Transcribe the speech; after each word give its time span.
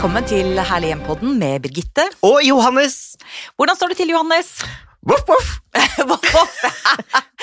Velkommen 0.00 0.24
til 0.24 0.56
Herlig 0.56 0.94
hjem-podden 0.94 1.34
med 1.36 1.58
Birgitte. 1.60 2.06
Og 2.24 2.38
Johannes! 2.40 3.18
Hvordan 3.60 3.76
står 3.76 3.90
det 3.92 3.98
til, 3.98 4.12
Johannes? 4.14 4.54
Voff, 5.04 5.26
voff! 5.28 5.50
Voff, 6.08 6.24
voff. 6.32 6.54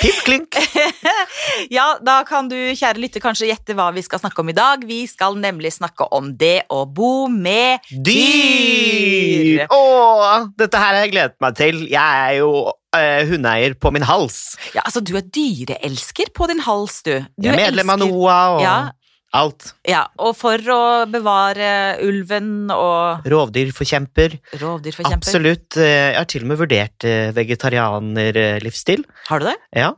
Pip, 0.02 0.18
klink! 0.26 0.58
ja, 1.78 1.86
da 2.02 2.16
kan 2.26 2.50
du, 2.50 2.56
kjære 2.74 2.98
lytter, 2.98 3.22
kanskje 3.22 3.52
gjette 3.52 3.78
hva 3.78 3.92
vi 3.94 4.02
skal 4.02 4.24
snakke 4.24 4.42
om 4.42 4.50
i 4.50 4.58
dag. 4.58 4.82
Vi 4.90 5.04
skal 5.06 5.38
nemlig 5.38 5.76
snakke 5.76 6.10
om 6.18 6.34
det 6.34 6.64
å 6.74 6.82
bo 6.90 7.28
med 7.30 7.86
Dyr! 7.94 9.68
Åh, 9.70 10.50
dette 10.58 10.82
her 10.82 10.98
har 10.98 11.02
jeg 11.06 11.14
gledet 11.14 11.38
meg 11.46 11.62
til. 11.62 11.86
Jeg 11.94 12.26
er 12.26 12.40
jo 12.40 12.52
eh, 12.98 13.22
hundeeier 13.30 13.78
på 13.78 13.94
min 13.94 14.10
hals. 14.10 14.56
Ja, 14.74 14.82
altså, 14.82 15.06
du 15.06 15.14
er 15.22 15.30
dyreelsker 15.30 16.34
på 16.34 16.50
din 16.50 16.66
hals, 16.66 17.04
du. 17.06 17.20
du 17.38 17.52
Jeg 17.52 17.54
er 17.54 17.68
medlem 17.68 17.94
av 17.94 18.02
NOAH 18.02 18.56
og 18.58 18.66
Ja. 18.66 18.80
Alt. 19.36 19.74
Ja, 19.88 20.06
og 20.24 20.36
for 20.40 20.58
å 20.58 20.80
bevare 21.12 21.98
ulven 22.06 22.70
og 22.72 23.26
Rovdyrforkjemper. 23.28 24.38
rovdyrforkjemper. 24.62 25.28
Absolutt. 25.28 25.78
Eh, 25.78 26.12
Jeg 26.14 26.18
har 26.18 26.26
til 26.32 26.46
og 26.46 26.48
med 26.54 26.58
vurdert 26.64 27.04
eh, 27.06 27.32
vegetarianerlivsstil. 27.36 29.06
Har 29.28 29.40
du 29.44 29.46
det? 29.50 29.58
Ja. 29.76 29.94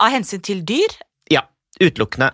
Av 0.00 0.10
hensyn 0.14 0.42
til 0.42 0.64
dyr? 0.66 0.98
ja. 1.30 1.42
Utelukkende. 1.82 2.28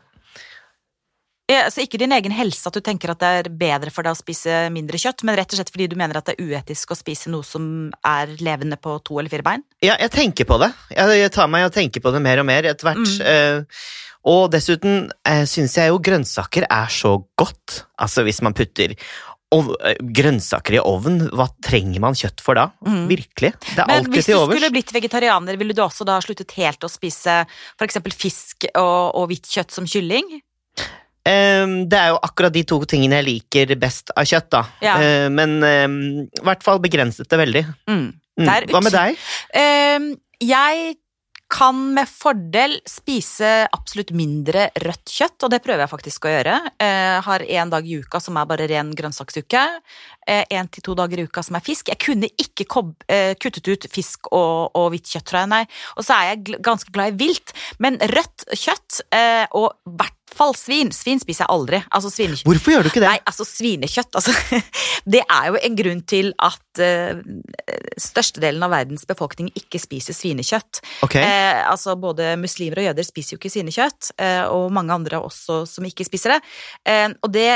Ja, 1.51 1.65
så 1.73 1.81
ikke 1.83 1.99
din 1.99 2.13
egen 2.13 2.31
helse 2.31 2.69
at 2.69 2.77
du 2.77 2.83
tenker 2.85 3.11
at 3.11 3.19
det 3.25 3.29
er 3.41 3.49
bedre 3.59 3.91
for 3.91 4.07
deg 4.07 4.13
å 4.15 4.19
spise 4.19 4.69
mindre 4.71 5.01
kjøtt, 5.01 5.25
men 5.27 5.35
rett 5.35 5.51
og 5.51 5.59
slett 5.59 5.73
fordi 5.73 5.89
du 5.91 5.97
mener 5.99 6.19
at 6.21 6.29
det 6.29 6.37
er 6.37 6.45
uetisk 6.47 6.93
å 6.93 6.99
spise 6.99 7.33
noe 7.33 7.43
som 7.43 7.65
er 8.07 8.37
levende 8.39 8.77
på 8.79 8.99
to 9.03 9.17
eller 9.19 9.33
fire 9.33 9.43
bein? 9.43 9.65
Ja, 9.83 9.97
jeg 9.99 10.13
tenker 10.15 10.47
på 10.47 10.61
det. 10.63 10.69
Jeg, 10.95 11.17
jeg 11.25 11.33
tar 11.35 11.49
meg 11.51 11.65
og 11.67 11.73
tenker 11.75 12.05
på 12.05 12.13
det 12.15 12.21
mer 12.23 12.39
og 12.45 12.47
mer 12.53 12.69
etter 12.71 12.87
hvert. 12.93 13.03
Mm. 13.03 13.73
Og 14.29 14.51
dessuten 14.53 15.09
eh, 15.25 15.47
syns 15.49 15.79
jeg 15.79 15.93
jo 15.93 16.01
grønnsaker 16.05 16.67
er 16.69 16.93
så 16.93 17.17
godt. 17.41 17.85
Altså 18.01 18.25
hvis 18.27 18.43
man 18.45 18.57
putter 18.57 18.93
eh, 18.93 20.03
grønnsaker 20.19 20.77
i 20.77 20.83
ovn, 20.83 21.23
hva 21.33 21.49
trenger 21.65 22.05
man 22.05 22.19
kjøtt 22.19 22.45
for 22.45 22.61
da? 22.61 22.69
Mm. 22.85 23.07
Virkelig. 23.09 23.55
Det 23.65 23.79
er 23.79 23.89
Men 23.89 23.97
alltid 23.97 24.19
hvis 24.19 24.31
du 24.31 24.37
skulle 24.37 24.73
blitt 24.77 24.95
vegetarianer, 24.97 25.57
ville 25.61 25.77
du 25.77 25.83
også 25.87 26.05
da 26.09 26.21
sluttet 26.25 26.53
helt 26.61 26.85
å 26.85 26.93
spise 26.93 27.43
eksempel 27.81 28.17
fisk 28.17 28.69
og, 28.75 29.17
og 29.17 29.31
hvitt 29.33 29.49
kjøtt 29.49 29.77
som 29.79 29.89
kylling? 29.89 30.41
Um, 31.21 31.85
det 31.89 31.99
er 31.99 32.15
jo 32.15 32.21
akkurat 32.25 32.53
de 32.55 32.63
to 32.65 32.79
tingene 32.89 33.19
jeg 33.21 33.27
liker 33.27 33.75
best 33.81 34.13
av 34.17 34.25
kjøtt, 34.29 34.49
da. 34.53 34.63
Ja. 34.85 34.95
Uh, 35.01 35.29
men 35.33 35.61
um, 35.61 36.01
i 36.25 36.45
hvert 36.45 36.65
fall 36.65 36.81
begrenset 36.83 37.29
det 37.29 37.41
veldig. 37.41 37.65
Mm. 37.89 38.09
Mm. 38.41 38.49
Hva 38.73 38.81
med 38.85 38.95
deg? 38.95 39.21
Um, 39.53 40.13
jeg 40.41 40.95
kan 41.51 41.79
med 41.95 42.09
fordel 42.09 42.77
spise 42.89 43.67
absolutt 43.75 44.13
mindre 44.15 44.69
rødt 44.85 45.11
kjøtt, 45.11 45.39
og 45.43 45.51
det 45.53 45.61
prøver 45.65 45.85
jeg 45.85 45.93
faktisk 45.93 46.29
å 46.29 46.35
gjøre. 46.35 46.57
Jeg 46.79 47.25
har 47.27 47.45
en 47.59 47.73
dag 47.75 47.89
i 47.89 47.99
uka 47.99 48.21
som 48.23 48.39
er 48.39 48.49
bare 48.51 48.69
ren 48.71 48.93
grønnsaksuke. 48.97 49.65
En 50.31 50.71
til 50.71 50.85
to 50.87 50.95
dager 50.99 51.23
i 51.23 51.27
uka 51.27 51.43
som 51.47 51.59
er 51.59 51.65
fisk. 51.65 51.91
Jeg 51.91 52.01
kunne 52.03 52.31
ikke 52.41 52.67
eh, 53.11 53.35
kuttet 53.41 53.67
ut 53.71 53.89
fisk 53.91 54.31
og, 54.31 54.71
og 54.79 54.91
hvitt 54.95 55.11
kjøtt, 55.11 55.27
tror 55.31 55.43
jeg, 55.43 55.53
nei. 55.57 55.65
Og 55.97 56.07
så 56.07 56.17
er 56.17 56.33
jeg 56.33 56.61
ganske 56.65 56.95
glad 56.95 57.15
i 57.15 57.21
vilt, 57.25 57.55
men 57.83 57.99
rødt 58.15 58.47
kjøtt, 58.55 59.03
eh, 59.17 59.47
og 59.57 59.73
hvert 59.85 60.17
fall 60.31 60.55
svin 60.55 60.93
Svin 60.95 61.19
spiser 61.19 61.45
jeg 61.45 61.53
aldri. 61.53 61.81
Altså 61.91 62.11
svinekjøtt. 62.13 62.47
Hvorfor 62.47 62.75
gjør 62.75 62.87
du 62.87 62.91
ikke 62.93 63.03
det? 63.03 63.11
Nei, 63.11 63.23
altså 63.27 63.47
svinekjøtt, 63.49 64.19
altså. 64.21 64.35
Det 65.15 65.23
er 65.25 65.49
jo 65.49 65.59
en 65.59 65.79
grunn 65.79 66.03
til 66.09 66.31
at 66.45 66.83
uh, 66.85 67.23
størstedelen 67.99 68.63
av 68.63 68.71
verdens 68.75 69.07
befolkning 69.09 69.49
ikke 69.59 69.81
spiser 69.83 70.15
svinekjøtt. 70.17 70.83
Okay. 71.07 71.25
Uh, 71.25 71.73
altså 71.73 71.97
Både 72.01 72.35
muslimer 72.41 72.83
og 72.83 72.91
jøder 72.91 73.07
spiser 73.07 73.35
jo 73.35 73.41
ikke 73.41 73.53
svinekjøtt, 73.57 74.13
uh, 74.21 74.45
og 74.55 74.69
mange 74.77 74.95
andre 74.95 75.23
også 75.25 75.65
som 75.69 75.89
ikke 75.89 76.07
spiser 76.07 76.37
det. 76.37 76.41
Eh, 76.89 77.09
og 77.23 77.33
det 77.35 77.49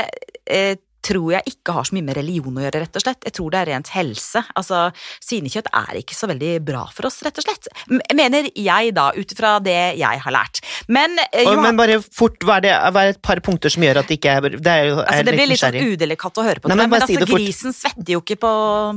eh, 0.45 0.75
tror 1.05 1.35
jeg 1.35 1.53
ikke 1.53 1.75
har 1.75 1.85
så 1.87 1.95
mye 1.97 2.05
med 2.07 2.17
religion 2.17 2.55
å 2.57 2.63
gjøre, 2.65 2.81
rett 2.85 2.97
og 2.97 3.03
slett. 3.05 3.21
Jeg 3.27 3.35
tror 3.37 3.53
det 3.53 3.59
er 3.61 3.69
rent 3.73 3.91
helse. 3.93 4.41
Altså, 4.57 4.79
Svinekjøtt 5.21 5.69
er 5.71 5.99
ikke 6.01 6.17
så 6.17 6.29
veldig 6.31 6.51
bra 6.65 6.85
for 6.95 7.07
oss, 7.09 7.19
rett 7.25 7.37
og 7.41 7.45
slett. 7.45 7.69
Mener 8.17 8.49
jeg, 8.55 8.93
da, 8.97 9.11
ut 9.15 9.35
fra 9.37 9.57
det 9.63 9.77
jeg 9.99 10.23
har 10.25 10.33
lært. 10.33 10.61
Men, 10.87 11.17
eh, 11.31 11.43
Og- 11.45 11.53
Johan- 11.55 11.61
men 11.67 11.77
bare 11.77 11.99
fort, 12.01 12.39
hva 12.41 12.57
er, 12.57 12.61
det, 12.65 12.73
hva 12.93 13.03
er 13.05 13.09
et 13.13 13.21
par 13.21 13.39
punkter 13.45 13.69
som 13.71 13.83
gjør 13.83 13.99
at 14.01 14.07
det 14.07 14.19
ikke 14.19 14.33
er 14.35 14.41
Det, 14.55 14.67
er 14.67 14.85
er 14.85 15.05
Altså, 15.05 15.25
det 15.25 15.33
blir 15.35 15.47
litt 15.47 15.59
sånn 15.59 15.79
udelikat 15.93 16.33
å 16.41 16.43
høre 16.45 16.59
på, 16.61 16.69
Nei, 16.69 16.75
tror 16.75 16.81
men 16.81 16.89
men, 16.89 17.01
altså, 17.01 17.25
grisen 17.35 17.73
svetter 17.73 18.11
jo 18.15 18.21
ikke 18.21 18.37
på, 18.39 18.51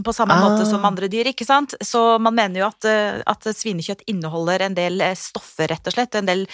på 0.04 0.14
samme 0.14 0.32
Ah. 0.32 0.48
måte 0.48 0.66
som 0.68 0.84
andre 0.84 1.08
dyr, 1.08 1.26
ikke 1.32 1.46
sant? 1.46 1.74
Så 1.82 2.20
man 2.20 2.34
mener 2.34 2.60
jo 2.60 2.66
at, 2.66 2.84
eh, 2.84 3.22
at 3.26 3.40
svinekjøtt 3.44 4.02
inneholder 4.06 4.62
en 4.62 4.74
del 4.74 5.00
eh, 5.00 5.14
stoffer, 5.14 5.68
rett 5.68 5.86
og 5.86 5.92
slett, 5.92 6.14
en 6.14 6.26
del 6.26 6.46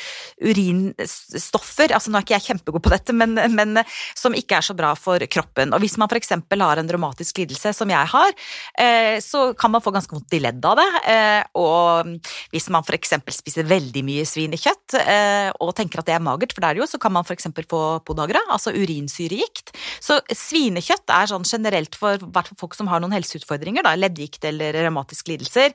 urinstoffer, 0.42 1.92
altså 1.94 2.10
nå 2.10 2.18
er 2.18 2.26
ikke 2.26 2.38
jeg 2.38 2.46
kjempegod 2.50 2.82
på 2.84 2.92
dette, 2.94 3.12
men, 3.16 3.34
men 3.54 3.82
som 4.16 4.34
ikke 4.36 4.58
er 4.58 4.66
så 4.66 4.76
bra 4.76 4.94
for 4.98 5.18
kroppen. 5.18 5.43
Og 5.74 5.80
hvis 5.82 5.96
man 6.00 6.08
eksempel 6.14 6.62
har 6.64 6.80
en 6.80 6.88
dramatisk 6.88 7.38
lidelse, 7.42 7.72
som 7.74 7.90
jeg 7.90 8.10
har, 8.12 8.34
eh, 8.78 9.18
så 9.20 9.56
kan 9.58 9.70
man 9.70 9.82
få 9.82 9.92
ganske 9.94 10.14
vondt 10.14 10.34
i 10.34 10.40
ledd 10.42 10.64
av 10.64 10.76
det, 10.76 10.88
eh, 11.10 11.42
og 11.54 12.18
hvis 12.52 12.68
man 12.70 12.84
eksempel 12.94 13.34
spiser 13.34 13.64
veldig 13.64 14.04
mye 14.04 14.24
svinekjøtt, 14.28 14.94
eh, 15.00 15.50
og 15.60 15.74
tenker 15.74 16.00
at 16.00 16.06
det 16.06 16.14
er 16.14 16.24
magert, 16.24 16.52
for 16.52 16.60
det 16.60 16.70
er 16.70 16.74
det 16.74 16.84
jo, 16.84 16.86
så 16.86 17.00
kan 17.00 17.12
man 17.12 17.24
eksempel 17.24 17.66
få 17.68 18.00
podagra, 18.04 18.40
altså 18.48 18.70
urinsyregikt. 18.70 19.74
Så 20.00 20.20
svinekjøtt 20.30 21.10
er 21.10 21.26
sånn 21.26 21.44
generelt 21.44 21.94
for 21.94 22.18
folk 22.58 22.74
som 22.74 22.86
har 22.86 23.00
noen 23.00 23.14
helseutfordringer, 23.16 23.82
da, 23.82 23.94
leddgikt 23.96 24.44
eller 24.44 24.72
revmatiske 24.72 25.32
lidelser. 25.32 25.74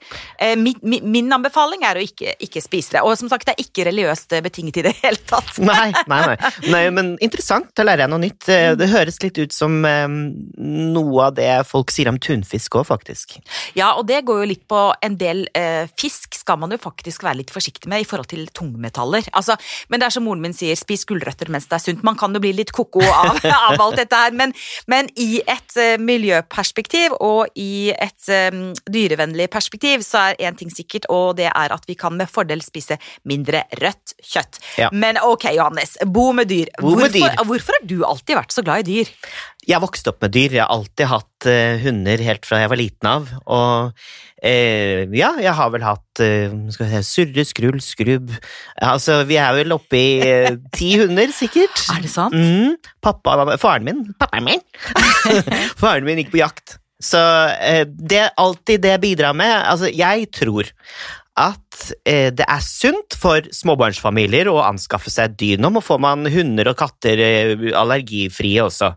Min, 0.55 0.79
min, 0.83 1.31
anbefaling 1.33 1.83
er 1.83 1.99
å 1.99 2.03
ikke, 2.03 2.35
ikke 2.39 2.61
spise 2.63 2.95
det. 2.95 3.03
Og 3.03 3.17
som 3.19 3.29
sagt, 3.29 3.45
det 3.45 3.55
er 3.55 3.65
ikke 3.65 3.85
religiøst 3.89 4.37
betinget 4.45 4.79
i 4.79 4.85
det 4.87 4.95
hele 5.01 5.19
tatt. 5.27 5.57
Nei, 5.59 5.91
nei, 6.07 6.21
nei. 6.31 6.51
nei, 6.69 6.83
men 6.93 7.11
interessant. 7.19 7.71
Da 7.75 7.83
lærer 7.83 8.05
jeg 8.05 8.13
noe 8.13 8.23
nytt. 8.23 8.47
Det 8.79 8.89
høres 8.91 9.19
litt 9.23 9.39
ut 9.41 9.55
som 9.59 9.79
eh, 9.87 10.07
noe 10.09 11.27
av 11.27 11.35
det 11.37 11.49
folk 11.67 11.91
sier 11.93 12.09
om 12.11 12.19
tunfisk 12.21 12.79
òg, 12.79 12.87
faktisk. 12.89 13.37
Ja, 13.77 13.93
og 13.99 14.07
det 14.09 14.21
går 14.27 14.43
jo 14.43 14.49
litt 14.53 14.65
på 14.69 14.81
en 15.05 15.17
del 15.19 15.45
eh, 15.57 15.85
fisk 15.99 16.37
skal 16.37 16.59
man 16.61 16.73
jo 16.73 16.79
faktisk 16.81 17.25
være 17.25 17.41
litt 17.41 17.53
forsiktig 17.53 17.89
med 17.91 18.03
i 18.03 18.07
forhold 18.07 18.29
til 18.31 18.47
tungmetaller. 18.55 19.27
Altså, 19.37 19.57
men 19.89 20.01
det 20.01 20.09
er 20.09 20.15
som 20.15 20.25
moren 20.27 20.43
min 20.43 20.55
sier, 20.55 20.77
spis 20.79 21.05
gulrøtter 21.09 21.51
mens 21.51 21.67
det 21.69 21.77
er 21.77 21.83
sunt. 21.83 22.05
Man 22.07 22.17
kan 22.19 22.35
jo 22.35 22.41
bli 22.43 22.53
litt 22.57 22.73
ko-ko 22.75 23.03
av, 23.03 23.39
av 23.69 23.83
alt 23.83 23.99
dette 23.99 24.21
her, 24.23 24.35
men, 24.37 24.55
men 24.91 25.11
i 25.19 25.41
et 25.43 25.79
eh, 25.79 25.95
miljøperspektiv 26.01 27.17
og 27.19 27.49
i 27.59 27.91
et 27.93 28.31
eh, 28.33 28.61
dyrevennlig 28.89 29.49
perspektiv 29.53 30.05
så 30.05 30.29
er 30.29 30.49
én 30.49 30.57
ting 30.59 30.71
sikkert, 30.73 31.09
og 31.13 31.37
det 31.39 31.49
er 31.51 31.75
at 31.75 31.87
vi 31.89 31.97
kan 31.99 32.15
med 32.17 32.31
fordel 32.31 32.63
spise 32.65 32.99
mindre 33.29 33.65
rødt 33.81 34.15
kjøtt. 34.23 34.61
Ja. 34.79 34.89
Men 34.93 35.19
ok, 35.23 35.49
Johannes, 35.55 35.97
bo 36.05 36.29
med 36.35 36.49
dyr. 36.51 36.71
Bo 36.79 36.95
med 36.95 37.09
hvorfor, 37.09 37.35
dyr. 37.35 37.47
hvorfor 37.49 37.79
har 37.79 37.87
du 37.89 37.97
alltid 38.07 38.37
vært 38.39 38.55
så 38.55 38.65
glad 38.65 38.85
i 38.85 38.99
dyr? 38.99 39.13
Jeg 39.69 39.81
vokste 39.83 40.11
opp 40.11 40.23
med 40.23 40.33
dyr. 40.33 40.55
Jeg 40.55 40.63
har 40.63 40.73
alltid 40.73 41.09
hatt 41.11 41.47
uh, 41.49 41.77
hunder 41.83 42.23
helt 42.25 42.47
fra 42.47 42.61
jeg 42.63 42.71
var 42.71 42.79
liten 42.79 43.09
av. 43.09 43.29
Og 43.45 43.91
uh, 43.91 45.15
ja, 45.15 45.31
jeg 45.43 45.55
har 45.59 45.71
vel 45.73 45.85
hatt 45.85 46.23
uh, 46.23 46.57
skal 46.73 46.87
vi 46.87 46.91
se, 46.93 47.03
surre, 47.07 47.45
skrull, 47.47 47.79
skrubb 47.83 48.33
Altså, 48.85 49.21
vi 49.29 49.39
er 49.41 49.55
vel 49.59 49.75
oppe 49.75 49.99
i 49.99 50.11
ti 50.77 50.93
hunder, 51.01 51.31
sikkert. 51.35 51.85
Er 51.95 52.03
det 52.05 52.11
sant? 52.13 52.35
Mm, 52.35 52.77
pappa, 53.03 53.37
faren 53.61 53.87
min 53.87 54.05
Pappaen 54.19 54.47
min! 54.47 54.63
faren 55.81 56.07
min 56.07 56.23
gikk 56.23 56.33
på 56.35 56.43
jakt. 56.43 56.79
Så 56.99 57.19
det 57.87 58.25
alltid 58.35 58.81
det 58.83 58.89
jeg 58.91 59.01
bidrar 59.05 59.35
med. 59.37 59.53
Altså, 59.63 59.87
jeg 59.87 60.25
tror 60.35 60.67
at 61.39 61.79
eh, 62.03 62.29
det 62.35 62.45
er 62.45 62.63
sunt 62.63 63.15
for 63.19 63.45
småbarnsfamilier 63.55 64.49
å 64.51 64.59
anskaffe 64.65 65.11
seg 65.13 65.37
dynom, 65.39 65.79
og 65.79 65.85
får 65.85 66.01
man 66.03 66.27
hunder 66.31 66.71
og 66.71 66.77
katter 66.79 67.21
eh, 67.23 67.65
allergifrie 67.79 68.65
også. 68.65 68.91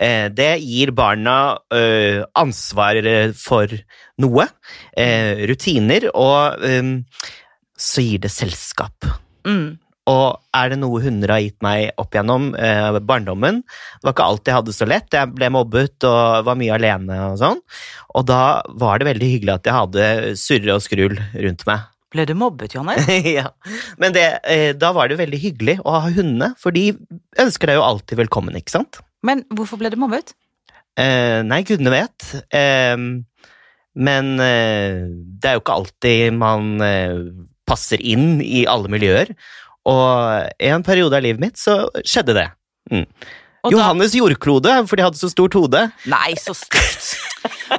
Eh, 0.00 0.26
det 0.32 0.54
gir 0.64 0.94
barna 0.96 1.36
eh, 1.74 2.22
ansvar 2.38 3.00
eh, 3.02 3.36
for 3.36 3.76
noe, 4.22 4.48
eh, 4.96 5.44
rutiner, 5.50 6.08
og 6.14 6.62
så 7.82 8.04
gir 8.04 8.22
det 8.22 8.30
selskap. 8.32 9.10
Mm. 9.48 9.78
Og 10.10 10.40
er 10.58 10.72
det 10.72 10.80
noe 10.82 10.98
hunder 11.04 11.30
har 11.30 11.42
gitt 11.44 11.60
meg 11.62 11.92
opp 12.00 12.16
gjennom 12.16 12.48
eh, 12.58 12.96
barndommen 13.06 13.60
Det 13.62 14.02
var 14.02 14.16
ikke 14.16 14.26
alltid 14.26 14.50
jeg 14.50 14.58
hadde 14.58 14.74
så 14.74 14.88
lett. 14.90 15.14
Jeg 15.14 15.30
ble 15.36 15.50
mobbet 15.54 16.06
og 16.08 16.48
var 16.48 16.58
mye 16.58 16.74
alene 16.74 17.18
og 17.28 17.38
sånn. 17.38 17.62
Og 18.18 18.26
da 18.26 18.42
var 18.82 18.98
det 18.98 19.08
veldig 19.12 19.30
hyggelig 19.36 19.54
at 19.54 19.70
jeg 19.70 19.78
hadde 19.78 20.08
surre 20.42 20.74
og 20.74 20.82
skrull 20.82 21.14
rundt 21.18 21.64
meg. 21.70 21.86
Ble 22.12 22.26
du 22.28 22.34
mobbet, 22.36 22.74
Jonny? 22.74 22.98
ja. 23.38 23.46
Men 24.02 24.16
det, 24.16 24.26
eh, 24.42 24.72
da 24.76 24.90
var 24.96 25.08
det 25.08 25.20
veldig 25.22 25.38
hyggelig 25.40 25.78
å 25.86 25.94
ha 25.96 26.10
hundene, 26.10 26.50
for 26.60 26.74
de 26.74 26.90
ønsker 27.40 27.70
deg 27.70 27.78
jo 27.78 27.86
alltid 27.86 28.20
velkommen, 28.20 28.58
ikke 28.58 28.74
sant? 28.74 29.00
Men 29.24 29.46
hvorfor 29.54 29.80
ble 29.80 29.92
du 29.94 29.96
mobbet? 30.02 30.34
Eh, 30.98 31.40
nei, 31.46 31.62
gudene 31.64 31.94
vet. 31.94 32.26
Men 33.92 34.40
eh, 34.40 35.04
det 35.08 35.48
er 35.48 35.56
jo 35.58 35.62
ikke 35.62 35.78
alltid 35.78 36.36
man 36.36 36.84
eh, 36.84 37.16
passer 37.68 38.00
inn 38.00 38.40
i 38.44 38.64
alle 38.68 38.90
miljøer. 38.92 39.32
Og 39.88 40.50
en 40.62 40.82
periode 40.86 41.16
av 41.18 41.22
livet 41.24 41.40
mitt 41.42 41.56
så 41.58 41.88
skjedde 42.06 42.34
det. 42.38 42.48
Mm. 42.92 43.06
Johannes 43.70 44.10
jordklode, 44.18 44.72
for 44.90 44.98
de 44.98 45.04
hadde 45.06 45.18
så 45.20 45.28
stort 45.30 45.54
hode. 45.54 45.84
Nei, 46.10 46.32
så 46.34 46.50
stygt. 46.54 47.12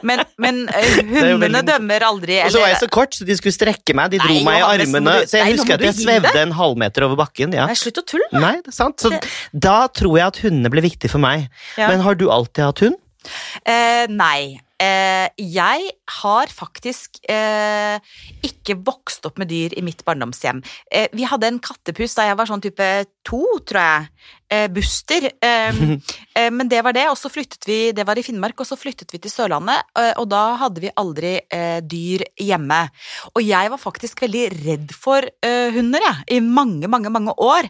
Men, 0.04 0.22
men 0.40 0.62
eh, 0.72 0.96
hundene 1.04 1.40
veldig- 1.44 1.64
dømmer 1.68 2.04
aldri 2.08 2.38
Og 2.46 2.52
så 2.56 2.62
var 2.64 2.72
jeg 2.72 2.80
så 2.82 2.88
kort, 2.92 3.16
så 3.16 3.28
de 3.28 3.36
skulle 3.40 3.56
strekke 3.56 3.96
meg. 3.96 4.14
De 4.16 4.20
dro 4.24 4.32
Nei, 4.32 4.44
meg 4.48 4.58
i 4.58 4.62
Johannes, 4.64 4.88
armene. 4.94 5.14
du- 5.20 5.28
Så 5.32 5.38
jeg 5.40 5.46
nei, 5.50 5.54
husker 5.58 5.76
at 5.76 5.86
jeg 5.90 5.98
svevde 6.00 6.32
deg. 6.32 6.42
en 6.48 6.56
halvmeter 6.58 7.06
over 7.08 7.20
bakken. 7.20 7.56
Ja. 7.56 7.68
Nei, 7.68 7.76
slutt 7.80 8.00
å 8.00 8.06
tulle. 8.14 8.30
Nei, 8.36 8.56
det 8.64 8.72
er 8.74 8.78
sant. 8.80 8.98
Så 9.04 9.12
Det- 9.12 9.28
da 9.68 9.76
tror 9.92 10.18
jeg 10.20 10.28
at 10.28 10.40
hundene 10.44 10.72
ble 10.72 10.84
viktig 10.88 11.12
for 11.12 11.20
meg. 11.24 11.50
Ja. 11.78 11.88
Men 11.92 12.00
har 12.08 12.16
du 12.20 12.30
alltid 12.32 12.64
hatt 12.64 12.80
hund? 12.88 13.00
Eh, 13.66 14.08
nei. 14.12 14.60
Eh, 14.84 15.28
jeg 15.38 15.92
har 16.20 16.52
faktisk 16.52 17.20
eh, 17.32 17.98
ikke 18.44 18.76
vokst 18.84 19.26
opp 19.28 19.40
med 19.40 19.52
dyr 19.52 19.76
i 19.78 19.84
mitt 19.86 20.04
barndomshjem. 20.08 20.62
Eh, 20.92 21.08
vi 21.16 21.28
hadde 21.30 21.50
en 21.50 21.60
kattepus 21.64 22.16
da 22.18 22.28
jeg 22.28 22.40
var 22.40 22.50
sånn 22.50 22.64
type 22.64 22.90
to, 23.28 23.42
tror 23.68 23.82
jeg. 23.82 24.08
Eh, 24.54 24.68
Buster. 24.74 25.30
Eh, 25.32 25.82
eh, 26.38 26.50
men 26.54 26.72
det 26.72 26.84
var 26.86 26.96
det, 26.98 27.06
og 27.12 27.18
så 27.20 27.32
flyttet 27.32 27.68
vi 27.70 27.80
Det 27.96 28.06
var 28.08 28.20
i 28.20 28.26
Finnmark, 28.26 28.60
og 28.60 28.68
så 28.68 28.78
flyttet 28.80 29.14
vi 29.14 29.22
til 29.24 29.34
Sørlandet, 29.34 29.86
eh, 30.00 30.14
og 30.20 30.28
da 30.34 30.44
hadde 30.62 30.84
vi 30.84 30.94
aldri 31.00 31.36
dyr 31.84 32.24
hjemme. 32.40 32.80
Og 33.34 33.44
jeg 33.46 33.70
var 33.72 33.82
faktisk 33.82 34.24
veldig 34.24 34.46
redd 34.64 34.96
for 34.96 35.24
eh, 35.24 35.70
hunder, 35.76 36.04
jeg, 36.04 36.38
i 36.38 36.42
mange, 36.44 36.90
mange, 36.92 37.12
mange 37.14 37.36
år. 37.42 37.70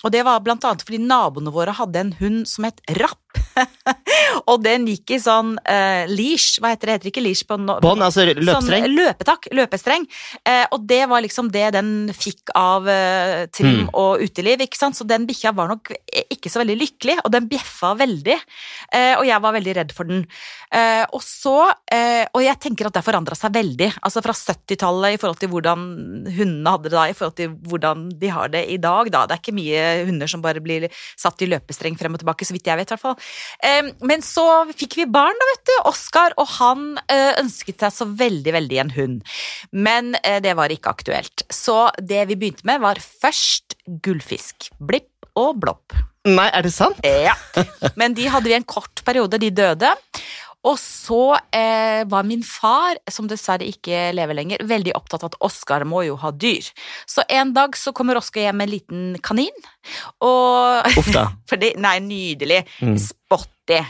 Og 0.00 0.12
det 0.14 0.22
var 0.24 0.40
blant 0.44 0.64
annet 0.64 0.84
fordi 0.86 1.00
naboene 1.02 1.52
våre 1.52 1.74
hadde 1.76 2.00
en 2.00 2.14
hund 2.20 2.44
som 2.48 2.66
het 2.68 2.80
Rapp. 3.00 3.19
og 4.50 4.62
den 4.64 4.86
gikk 4.90 5.16
i 5.16 5.20
sånn 5.22 5.56
uh, 5.58 6.04
leash, 6.10 6.60
hva 6.60 6.74
heter 6.74 6.92
det, 6.92 6.98
heter 7.00 7.12
ikke 7.12 7.24
leash 7.24 7.48
på 7.48 7.58
no 7.60 7.78
Bånd, 7.82 8.04
altså 8.04 8.26
løpestreng? 8.28 8.86
Sånn 8.86 8.96
løpetakk, 8.96 9.50
løpestreng. 9.56 10.06
Uh, 10.44 10.66
og 10.76 10.86
det 10.90 11.02
var 11.10 11.24
liksom 11.24 11.50
det 11.54 11.66
den 11.76 11.92
fikk 12.14 12.54
av 12.58 12.88
uh, 12.88 13.46
trim 13.54 13.80
Mm. 13.80 13.88
og 13.96 14.22
uteliv, 14.24 14.62
ikke 14.64 14.78
sant. 14.78 14.96
Så 14.98 15.06
den 15.08 15.26
bikkja 15.28 15.52
var 15.56 15.70
nok 15.70 15.92
ikke 16.30 16.50
så 16.52 16.62
veldig 16.62 16.76
lykkelig, 16.80 17.18
og 17.24 17.32
den 17.34 17.48
bjeffa 17.50 17.92
veldig. 17.98 18.36
Eh, 18.96 19.14
og 19.18 19.24
jeg 19.28 19.42
var 19.44 19.56
veldig 19.56 19.76
redd 19.80 19.94
for 19.96 20.10
den. 20.10 20.24
Eh, 20.70 21.02
og 21.10 21.22
så 21.24 21.72
eh, 21.90 22.26
Og 22.36 22.44
jeg 22.44 22.58
tenker 22.62 22.86
at 22.86 22.94
det 22.94 23.00
har 23.00 23.06
forandra 23.06 23.34
seg 23.38 23.54
veldig. 23.54 23.88
Altså 24.06 24.22
fra 24.22 24.34
70-tallet 24.36 25.16
i 25.16 25.20
forhold 25.20 25.40
til 25.40 25.50
hvordan 25.52 25.86
hundene 26.30 26.74
hadde 26.74 26.88
det 26.88 26.94
da, 26.94 27.06
i 27.10 27.16
forhold 27.16 27.36
til 27.40 27.54
hvordan 27.70 28.08
de 28.20 28.30
har 28.30 28.52
det 28.52 28.64
i 28.70 28.78
dag, 28.80 29.10
da. 29.12 29.24
Det 29.26 29.36
er 29.36 29.42
ikke 29.42 29.56
mye 29.56 29.84
hunder 30.08 30.30
som 30.30 30.44
bare 30.44 30.62
blir 30.62 30.88
satt 31.18 31.42
i 31.42 31.48
løpestreng 31.50 31.98
frem 31.98 32.14
og 32.16 32.22
tilbake, 32.22 32.46
så 32.46 32.54
vidt 32.56 32.70
jeg 32.70 32.78
vet, 32.80 32.90
i 32.90 32.94
hvert 32.94 33.04
fall. 33.04 33.18
Men 34.00 34.24
så 34.24 34.46
fikk 34.72 34.98
vi 35.00 35.06
barn, 35.10 35.36
da, 35.40 35.48
vet 35.52 35.64
du. 35.70 35.74
Oskar, 35.90 36.34
og 36.40 36.48
han 36.58 36.84
eh, 37.06 37.38
ønsket 37.40 37.82
seg 37.84 37.94
så 37.94 38.08
veldig, 38.08 38.54
veldig 38.56 38.80
en 38.84 38.92
hund. 38.96 39.34
Men 39.72 40.14
eh, 40.22 40.40
det 40.44 40.56
var 40.58 40.72
ikke 40.72 40.92
aktuelt. 40.94 41.44
Så 41.52 41.88
det 41.98 42.24
vi 42.30 42.38
begynte 42.40 42.66
med, 42.68 42.82
var 42.84 43.00
først 43.00 43.76
gullfisk. 44.04 44.70
Blipp 44.78 45.30
og 45.38 45.60
blopp. 45.62 45.96
Nei, 46.28 46.50
er 46.52 46.66
det 46.66 46.72
sant? 46.74 47.00
Ja. 47.04 47.36
Men 48.00 48.14
de 48.16 48.28
hadde 48.28 48.50
vi 48.50 48.56
en 48.58 48.68
kort 48.68 49.02
periode, 49.06 49.40
de 49.40 49.48
døde. 49.54 49.94
Og 50.68 50.76
så 50.76 51.38
eh, 51.56 52.02
var 52.10 52.26
min 52.28 52.42
far, 52.44 52.98
som 53.10 53.28
dessverre 53.30 53.64
ikke 53.64 54.10
lever 54.16 54.36
lenger, 54.36 54.64
veldig 54.68 54.92
opptatt 54.98 55.24
av 55.24 55.32
at 55.32 55.38
Oskar 55.48 55.86
må 55.88 56.02
jo 56.04 56.18
ha 56.20 56.32
dyr. 56.36 56.66
Så 57.08 57.24
en 57.32 57.54
dag 57.56 57.76
så 57.78 57.94
kommer 57.96 58.20
Oskar 58.20 58.44
hjem 58.44 58.60
med 58.60 58.68
en 58.68 58.74
liten 58.74 59.06
kanin, 59.24 59.64
og 60.20 60.90
Uff 61.00 61.10
da. 61.14 61.30
Fordi, 61.50 61.72
Nei, 61.80 61.96
nydelig. 62.04 62.60
Mm. 62.84 62.98
Spotty. 63.00 63.80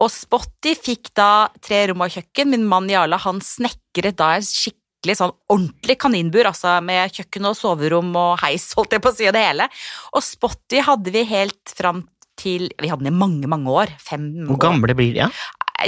Og 0.00 0.08
Spotty 0.14 0.74
fikk 0.80 1.12
da 1.18 1.48
tre 1.60 1.84
rom 1.90 2.04
og 2.06 2.12
kjøkken. 2.14 2.54
Min 2.54 2.66
mann 2.70 2.88
Jarle 2.88 3.20
han 3.20 3.42
snekret 3.44 4.16
da 4.16 4.32
en 4.38 4.48
skikkelig 4.48 5.18
sånn 5.20 5.34
ordentlig 5.52 5.98
kaninbur, 6.00 6.48
altså 6.48 6.78
med 6.84 7.12
kjøkken 7.14 7.50
og 7.50 7.58
soverom 7.58 8.14
og 8.16 8.38
heis, 8.42 8.70
holdt 8.78 8.96
jeg 8.96 9.04
på 9.04 9.12
å 9.12 9.18
si, 9.18 9.28
og 9.28 9.36
det 9.36 9.44
hele. 9.44 9.68
Og 10.16 10.24
Spotty 10.24 10.80
hadde 10.88 11.12
vi 11.12 11.28
helt 11.28 11.76
fram 11.76 12.06
til 12.38 12.68
Vi 12.78 12.86
hadde 12.86 13.02
den 13.02 13.10
i 13.10 13.18
mange, 13.18 13.48
mange 13.50 13.72
år. 13.74 13.90
Fem 13.98 14.30
Hvor 14.46 14.60
gamle 14.62 14.94
blir 14.94 15.10
de? 15.10 15.24
Ja? 15.26 15.30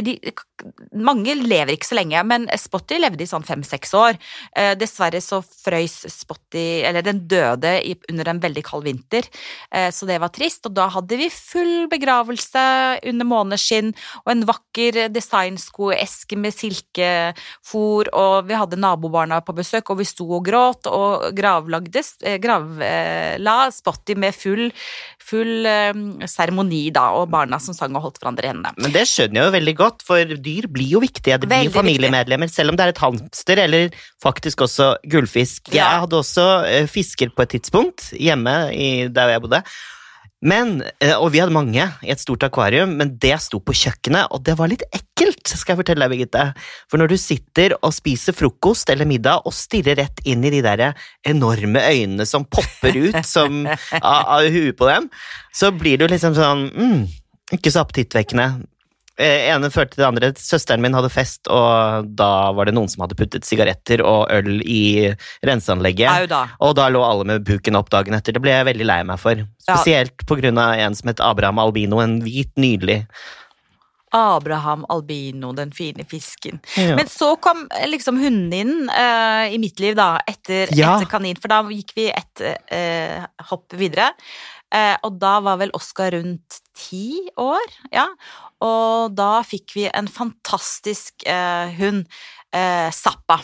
De, 0.04 0.14
mange 0.94 1.34
lever 1.34 1.74
ikke 1.74 1.88
så 1.88 1.96
lenge, 1.98 2.20
men 2.26 2.46
Spotty 2.58 2.98
levde 3.00 3.24
i 3.24 3.28
sånn 3.28 3.46
fem-seks 3.46 3.94
år. 3.98 4.18
Eh, 4.56 4.72
dessverre 4.78 5.20
så 5.24 5.40
frøys 5.42 6.04
Spotty 6.12 6.82
Eller 6.86 7.04
den 7.04 7.22
døde 7.30 7.72
i, 7.86 7.96
under 8.10 8.30
en 8.30 8.42
veldig 8.42 8.62
kald 8.66 8.86
vinter, 8.86 9.26
eh, 9.72 9.88
så 9.94 10.06
det 10.08 10.20
var 10.22 10.32
trist. 10.34 10.66
Og 10.68 10.76
da 10.76 10.88
hadde 10.92 11.18
vi 11.20 11.30
full 11.32 11.88
begravelse 11.90 12.64
under 13.10 13.28
måneskinn 13.28 13.92
og 14.24 14.32
en 14.34 14.46
vakker 14.48 15.02
designskoeske 15.12 16.38
med 16.38 16.56
silkefôr, 16.56 18.12
og 18.12 18.50
vi 18.50 18.58
hadde 18.58 18.80
nabobarna 18.80 19.40
på 19.44 19.56
besøk, 19.56 19.90
og 19.90 20.00
vi 20.02 20.08
sto 20.08 20.28
og 20.30 20.44
gråt 20.46 20.90
og 20.90 21.30
gravlagde 21.36 22.04
eh, 22.24 22.38
gravla 22.42 23.58
Spotty 23.74 24.16
med 24.18 24.36
full 24.36 24.68
full 25.30 25.66
eh, 25.68 26.26
seremoni, 26.30 26.88
da, 26.94 27.10
og 27.18 27.30
barna 27.32 27.60
som 27.62 27.76
sang 27.76 27.94
og 27.96 28.06
holdt 28.06 28.20
hverandre 28.20 28.48
i 28.48 28.52
hendene. 28.52 28.74
Men 28.80 28.94
det 28.94 29.06
skjønner 29.10 29.40
jeg 29.40 29.48
jo 29.48 29.56
veldig 29.56 29.76
godt, 29.80 30.04
for 30.06 30.34
dyr 30.36 30.68
blir 30.72 30.96
jo 30.96 31.02
viktige. 31.02 31.38
Det 31.40 31.50
blir 31.50 31.68
jo 31.68 31.74
familiemedlemmer, 31.74 32.50
selv 32.52 32.72
om 32.72 32.78
det 32.78 32.86
er 32.86 32.94
et 32.94 33.04
hamster 33.04 33.64
eller 33.66 34.02
faktisk 34.22 34.66
også 34.66 34.92
gullfisk. 35.10 35.72
Jeg 35.74 36.04
hadde 36.04 36.20
også 36.20 36.50
eh, 36.68 36.90
fisker 36.90 37.32
på 37.34 37.46
et 37.46 37.56
tidspunkt 37.56 38.12
hjemme 38.16 38.58
i, 38.76 38.90
der 39.12 39.34
jeg 39.34 39.44
bodde. 39.46 39.64
Men, 40.40 40.78
eh, 41.04 41.12
og 41.20 41.34
vi 41.34 41.40
hadde 41.42 41.52
mange 41.52 41.84
i 41.84 42.12
et 42.12 42.20
stort 42.20 42.44
akvarium, 42.46 42.94
men 42.96 43.12
det 43.20 43.34
sto 43.44 43.60
på 43.60 43.74
kjøkkenet, 43.76 44.32
og 44.32 44.40
det 44.46 44.56
var 44.56 44.70
litt 44.72 44.86
ekkelt, 44.88 45.42
skal 45.44 45.74
jeg 45.74 45.80
fortelle 45.82 46.06
deg, 46.06 46.14
Birgitte. 46.14 46.44
For 46.88 47.00
når 47.00 47.12
du 47.12 47.16
sitter 47.20 47.74
og 47.76 47.92
spiser 47.92 48.36
frokost 48.36 48.88
eller 48.92 49.08
middag 49.08 49.44
og 49.44 49.52
stirrer 49.56 50.00
rett 50.00 50.24
inn 50.24 50.44
i 50.48 50.52
de 50.54 50.62
der 50.64 50.86
enorme 51.28 51.84
øynene 51.84 52.24
som 52.28 52.48
popper 52.48 52.96
ut 52.96 53.20
som, 53.34 53.66
av, 54.00 54.20
av 54.40 54.48
huet 54.48 54.78
på 54.80 54.88
dem, 54.88 55.10
så 55.52 55.74
blir 55.76 56.00
du 56.00 56.08
liksom 56.08 56.36
sånn 56.38 56.68
mm, 56.72 57.00
Ikke 57.58 57.72
så 57.74 57.84
appetittvekkende. 57.84 58.48
Eh, 59.20 59.48
ene 59.52 59.68
førte 59.72 59.94
til 59.94 60.02
det 60.02 60.08
andre. 60.08 60.30
Søsteren 60.40 60.82
min 60.84 60.96
hadde 60.96 61.10
fest, 61.12 61.50
og 61.52 62.08
da 62.16 62.50
var 62.56 62.68
det 62.68 62.74
noen 62.76 62.88
som 62.90 63.04
hadde 63.04 63.18
puttet 63.18 63.46
sigaretter 63.48 64.00
og 64.04 64.30
øl 64.32 64.62
i 64.64 65.10
renseanlegget. 65.46 66.30
Da. 66.30 66.46
Og 66.64 66.72
da 66.78 66.88
lå 66.92 67.02
alle 67.04 67.28
med 67.28 67.44
buken 67.48 67.76
opp 67.78 67.92
dagen 67.92 68.16
etter. 68.16 68.36
Det 68.36 68.42
ble 68.42 68.54
jeg 68.54 68.70
veldig 68.70 68.88
lei 68.88 69.02
meg 69.10 69.20
for. 69.20 69.44
Spesielt 69.66 70.24
på 70.28 70.40
grunn 70.40 70.60
av 70.60 70.80
en 70.80 70.96
som 70.96 71.12
het 71.12 71.20
Abraham 71.24 71.60
Albino, 71.62 72.00
en 72.02 72.18
hvit, 72.24 72.52
nydelig 72.60 73.02
Abraham 74.10 74.84
Albino, 74.88 75.52
den 75.52 75.72
fine 75.72 76.04
fisken. 76.04 76.60
Ja. 76.76 76.96
Men 76.96 77.08
så 77.08 77.36
kom 77.36 77.68
eh, 77.78 77.86
liksom 77.90 78.18
hunden 78.18 78.52
inn 78.52 78.90
uh, 78.90 79.46
i 79.46 79.58
mitt 79.62 79.80
liv, 79.80 79.94
da, 79.98 80.16
etter, 80.26 80.70
Ja. 80.74 80.96
etter 80.96 81.10
kanin, 81.10 81.38
for 81.38 81.52
da 81.52 81.62
gikk 81.70 81.94
vi 81.96 82.08
et 82.10 82.42
uh, 82.42 83.28
hopp 83.50 83.76
videre. 83.78 84.10
Uh, 84.70 84.96
og 85.06 85.18
da 85.22 85.38
var 85.42 85.60
vel 85.62 85.72
Oskar 85.74 86.14
rundt 86.14 86.60
ti 86.80 87.28
år, 87.40 87.78
ja. 87.94 88.08
Og 88.64 89.14
da 89.16 89.40
fikk 89.46 89.76
vi 89.76 89.86
en 89.92 90.08
fantastisk 90.10 91.26
eh, 91.28 91.72
hund, 91.80 92.06
eh, 92.56 92.88
Zappa. 92.94 93.40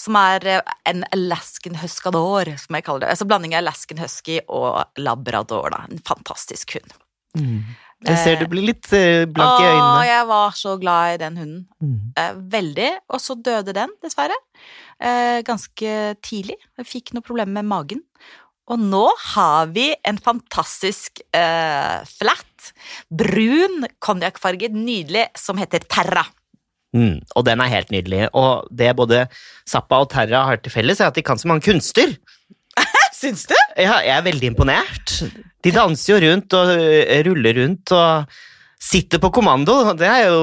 Som 0.00 0.16
er 0.16 0.46
eh, 0.48 0.76
en 0.88 1.04
Alaskan 1.12 1.76
Huskador, 1.82 2.54
som 2.62 2.78
jeg 2.78 2.86
kaller 2.86 3.06
det. 3.06 3.12
Altså 3.16 3.28
blanding 3.28 3.56
av 3.56 3.64
Alaskan 3.64 4.00
Husky 4.02 4.40
og 4.46 4.80
Labrador, 5.00 5.68
da. 5.74 5.84
En 5.90 6.02
fantastisk 6.06 6.78
hund. 6.78 6.96
Jeg 8.06 8.18
ser 8.22 8.36
du 8.38 8.46
blir 8.50 8.62
litt 8.62 8.86
eh, 8.94 9.26
blank 9.26 9.58
i 9.58 9.66
øynene. 9.66 9.94
Å, 9.98 10.02
jeg 10.06 10.26
var 10.28 10.52
så 10.54 10.74
glad 10.78 11.14
i 11.16 11.20
den 11.24 11.38
hunden. 11.40 11.62
Mm. 11.82 11.96
Eh, 12.14 12.36
veldig. 12.54 12.90
Og 13.10 13.22
så 13.22 13.34
døde 13.34 13.74
den, 13.74 13.94
dessverre. 14.04 14.36
Eh, 15.02 15.40
ganske 15.46 15.96
tidlig. 16.22 16.58
Jeg 16.78 16.88
fikk 16.88 17.14
noe 17.16 17.26
problemer 17.26 17.58
med 17.58 17.66
magen. 17.70 18.04
Og 18.68 18.80
nå 18.80 19.04
har 19.32 19.70
vi 19.72 19.90
en 20.06 20.18
fantastisk 20.20 21.22
uh, 21.32 22.04
flat, 22.04 22.72
brun, 23.08 23.86
konjakkfarget, 24.04 24.76
nydelig, 24.76 25.28
som 25.40 25.60
heter 25.60 25.86
Terra. 25.88 26.26
Mm. 26.96 27.20
Og 27.36 27.44
den 27.48 27.62
er 27.64 27.72
helt 27.72 27.92
nydelig. 27.94 28.26
Og 28.36 28.68
det 28.72 28.94
både 28.98 29.24
Zappa 29.68 30.02
og 30.04 30.10
Terra 30.12 30.44
har 30.50 30.60
til 30.60 30.74
felles, 30.74 31.00
er 31.00 31.12
at 31.12 31.16
de 31.16 31.24
kan 31.24 31.40
så 31.40 31.48
mange 31.48 31.64
kunster. 31.68 32.12
Syns 33.18 33.46
du? 33.48 33.56
Ja, 33.76 33.98
jeg 34.04 34.14
er 34.18 34.26
veldig 34.28 34.52
imponert. 34.52 35.16
De 35.64 35.72
danser 35.74 36.14
jo 36.14 36.20
rundt 36.28 36.54
og 36.54 36.74
ruller 37.26 37.62
rundt 37.62 37.96
og 37.96 38.38
sitter 38.78 39.18
på 39.18 39.30
kommando. 39.34 39.74
Det 39.98 40.06
er 40.06 40.28
jo 40.28 40.42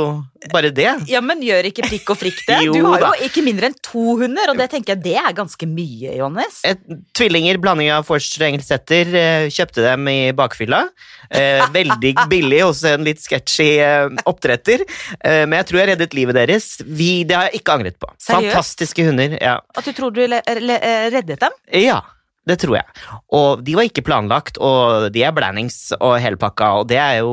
bare 0.51 0.69
det. 0.75 0.89
Ja, 1.09 1.21
men 1.23 1.41
gjør 1.43 1.69
ikke 1.69 1.85
prikk 1.87 2.11
og 2.13 2.19
frikk 2.19 2.41
det? 2.45 2.59
Jo 2.67 2.73
Du 2.75 2.85
har 2.85 3.05
jo 3.07 3.27
ikke 3.27 3.43
mindre 3.45 3.69
enn 3.71 3.77
to 3.83 4.17
hunder, 4.19 4.51
og 4.51 4.59
det 4.59 4.67
tenker 4.73 4.95
jeg 4.95 5.03
det 5.05 5.15
er 5.21 5.35
ganske 5.37 5.69
mye, 5.69 6.15
Johannes. 6.19 6.59
Et, 6.67 6.81
tvillinger, 7.17 7.59
blanding 7.63 7.91
av 7.95 8.05
forster 8.07 8.43
og 8.43 8.49
engelsetter, 8.51 9.11
eh, 9.15 9.47
kjøpte 9.53 9.85
dem 9.85 10.09
i 10.11 10.19
bakfylla. 10.35 10.83
Eh, 11.29 11.63
veldig 11.79 12.13
billig 12.31 12.61
hos 12.65 12.83
en 12.89 13.05
litt 13.07 13.23
sketchy 13.23 13.69
eh, 13.83 14.09
oppdretter, 14.29 14.83
eh, 15.19 15.43
men 15.45 15.59
jeg 15.61 15.69
tror 15.71 15.81
jeg 15.81 15.91
reddet 15.93 16.17
livet 16.17 16.39
deres. 16.39 16.73
Vi, 16.85 17.23
det 17.27 17.39
har 17.39 17.49
jeg 17.49 17.61
ikke 17.61 17.79
angret 17.79 17.99
på. 18.01 18.11
Seriøst? 18.19 18.51
Fantastiske 18.51 19.07
hunder. 19.07 19.37
Ja. 19.39 19.59
At 19.75 19.87
du 19.87 19.95
tror 19.95 20.13
du 20.15 20.25
le 20.27 20.41
reddet 20.45 21.39
dem? 21.41 21.55
ja, 21.75 22.01
det 22.45 22.59
tror 22.61 22.75
jeg. 22.77 22.85
Og 23.33 23.63
de 23.65 23.73
var 23.77 23.87
ikke 23.87 24.03
planlagt, 24.05 24.57
og 24.61 25.07
de 25.15 25.23
er 25.25 25.33
blandings 25.33 25.91
og 25.99 26.19
helpakka, 26.21 26.67
og 26.81 26.87
det 26.91 26.97
er 27.01 27.19
jo 27.23 27.31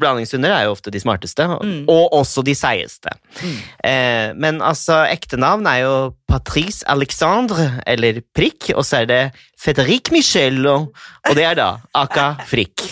Blandingshunder 0.00 0.50
er 0.54 0.64
jo 0.66 0.72
ofte 0.74 0.90
de 0.90 1.00
smarteste, 1.02 1.44
Mm. 1.60 1.84
og 1.92 2.12
også 2.16 2.42
de 2.44 2.54
seigeste. 2.54 3.10
Mm. 3.42 3.56
Eh, 3.84 4.28
men 4.34 4.60
altså, 4.64 5.04
ekte 5.12 5.36
navn 5.36 5.66
er 5.66 5.82
jo 5.84 5.94
Patrice 6.30 6.84
Alexandre, 6.88 7.82
eller 7.86 8.22
Prikk, 8.34 8.70
og 8.74 8.84
så 8.86 9.02
er 9.02 9.06
det 9.10 9.22
Frederic 9.60 10.08
Michello, 10.14 10.76
og, 11.28 11.34
det 11.36 11.44
er 11.44 11.58
da 11.58 11.70
Aka 12.00 12.30
Frikk. 12.48 12.86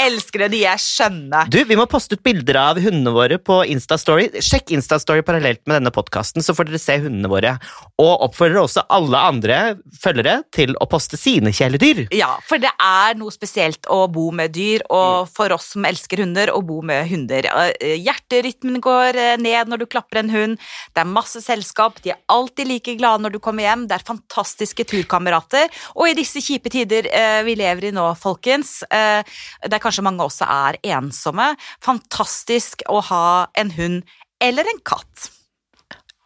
elsker 0.00 0.44
det. 0.44 0.48
De 0.54 0.60
er 0.68 0.80
skjønne. 0.80 1.44
Du, 1.52 1.58
Vi 1.64 1.76
må 1.78 1.86
poste 1.90 2.16
ut 2.16 2.22
bilder 2.24 2.58
av 2.60 2.80
hundene 2.80 3.12
våre 3.14 3.38
på 3.40 3.60
Instastory. 3.72 4.28
Sjekk 4.44 4.72
Instastory 4.76 5.22
parallelt 5.24 5.62
med 5.68 5.80
denne 5.80 5.92
podkasten, 5.94 6.44
så 6.44 6.54
får 6.56 6.68
dere 6.68 6.80
se 6.80 6.98
hundene 7.02 7.30
våre. 7.30 7.54
Og 8.00 8.26
oppfordrer 8.28 8.60
også 8.62 8.84
alle 8.92 9.20
andre 9.30 9.58
følgere 10.00 10.40
til 10.56 10.74
å 10.80 10.88
poste 10.90 11.16
sine 11.20 11.52
kjæledyr. 11.56 12.06
Ja, 12.16 12.34
for 12.48 12.60
det 12.62 12.72
er 12.76 13.16
noe 13.20 13.32
spesielt 13.34 13.88
å 13.92 14.02
bo 14.12 14.28
med 14.34 14.54
dyr, 14.56 14.84
og 14.92 15.28
for 15.32 15.52
oss 15.56 15.72
som 15.74 15.88
elsker 15.88 16.24
hunder, 16.24 16.52
å 16.52 16.60
bo 16.64 16.80
med 16.84 17.08
hunder. 17.10 17.48
Eh, 17.80 17.96
Hjerterytmen 18.00 18.80
går 18.84 19.16
eh, 19.20 19.34
ned 19.40 19.72
når 19.72 19.84
du 19.84 19.88
klapper 19.90 20.22
en 20.22 20.32
hund, 20.32 20.60
det 20.94 21.04
er 21.04 21.08
masse 21.08 21.40
selskap, 21.44 22.00
de 22.04 22.14
er 22.14 22.20
alltid 22.32 22.68
like 22.68 22.96
glade 23.00 23.24
når 23.24 23.36
du 23.36 23.40
kommer 23.42 23.66
hjem, 23.66 23.86
det 23.88 23.98
er 23.98 24.06
fantastiske 24.06 24.84
turkamerater, 24.88 25.68
og 25.96 26.09
i 26.10 26.16
disse 26.18 26.42
kjipe 26.44 26.72
tider 26.72 27.08
eh, 27.10 27.40
vi 27.46 27.56
lever 27.58 27.88
i 27.88 27.92
nå, 27.94 28.06
folkens, 28.20 28.80
eh, 28.90 29.20
der 29.66 29.82
kanskje 29.82 30.04
mange 30.06 30.26
også 30.26 30.48
er 30.50 30.80
ensomme, 30.96 31.52
fantastisk 31.84 32.84
å 32.90 33.02
ha 33.10 33.26
en 33.60 33.74
hund 33.76 34.02
eller 34.42 34.68
en 34.70 34.82
katt. 34.86 35.30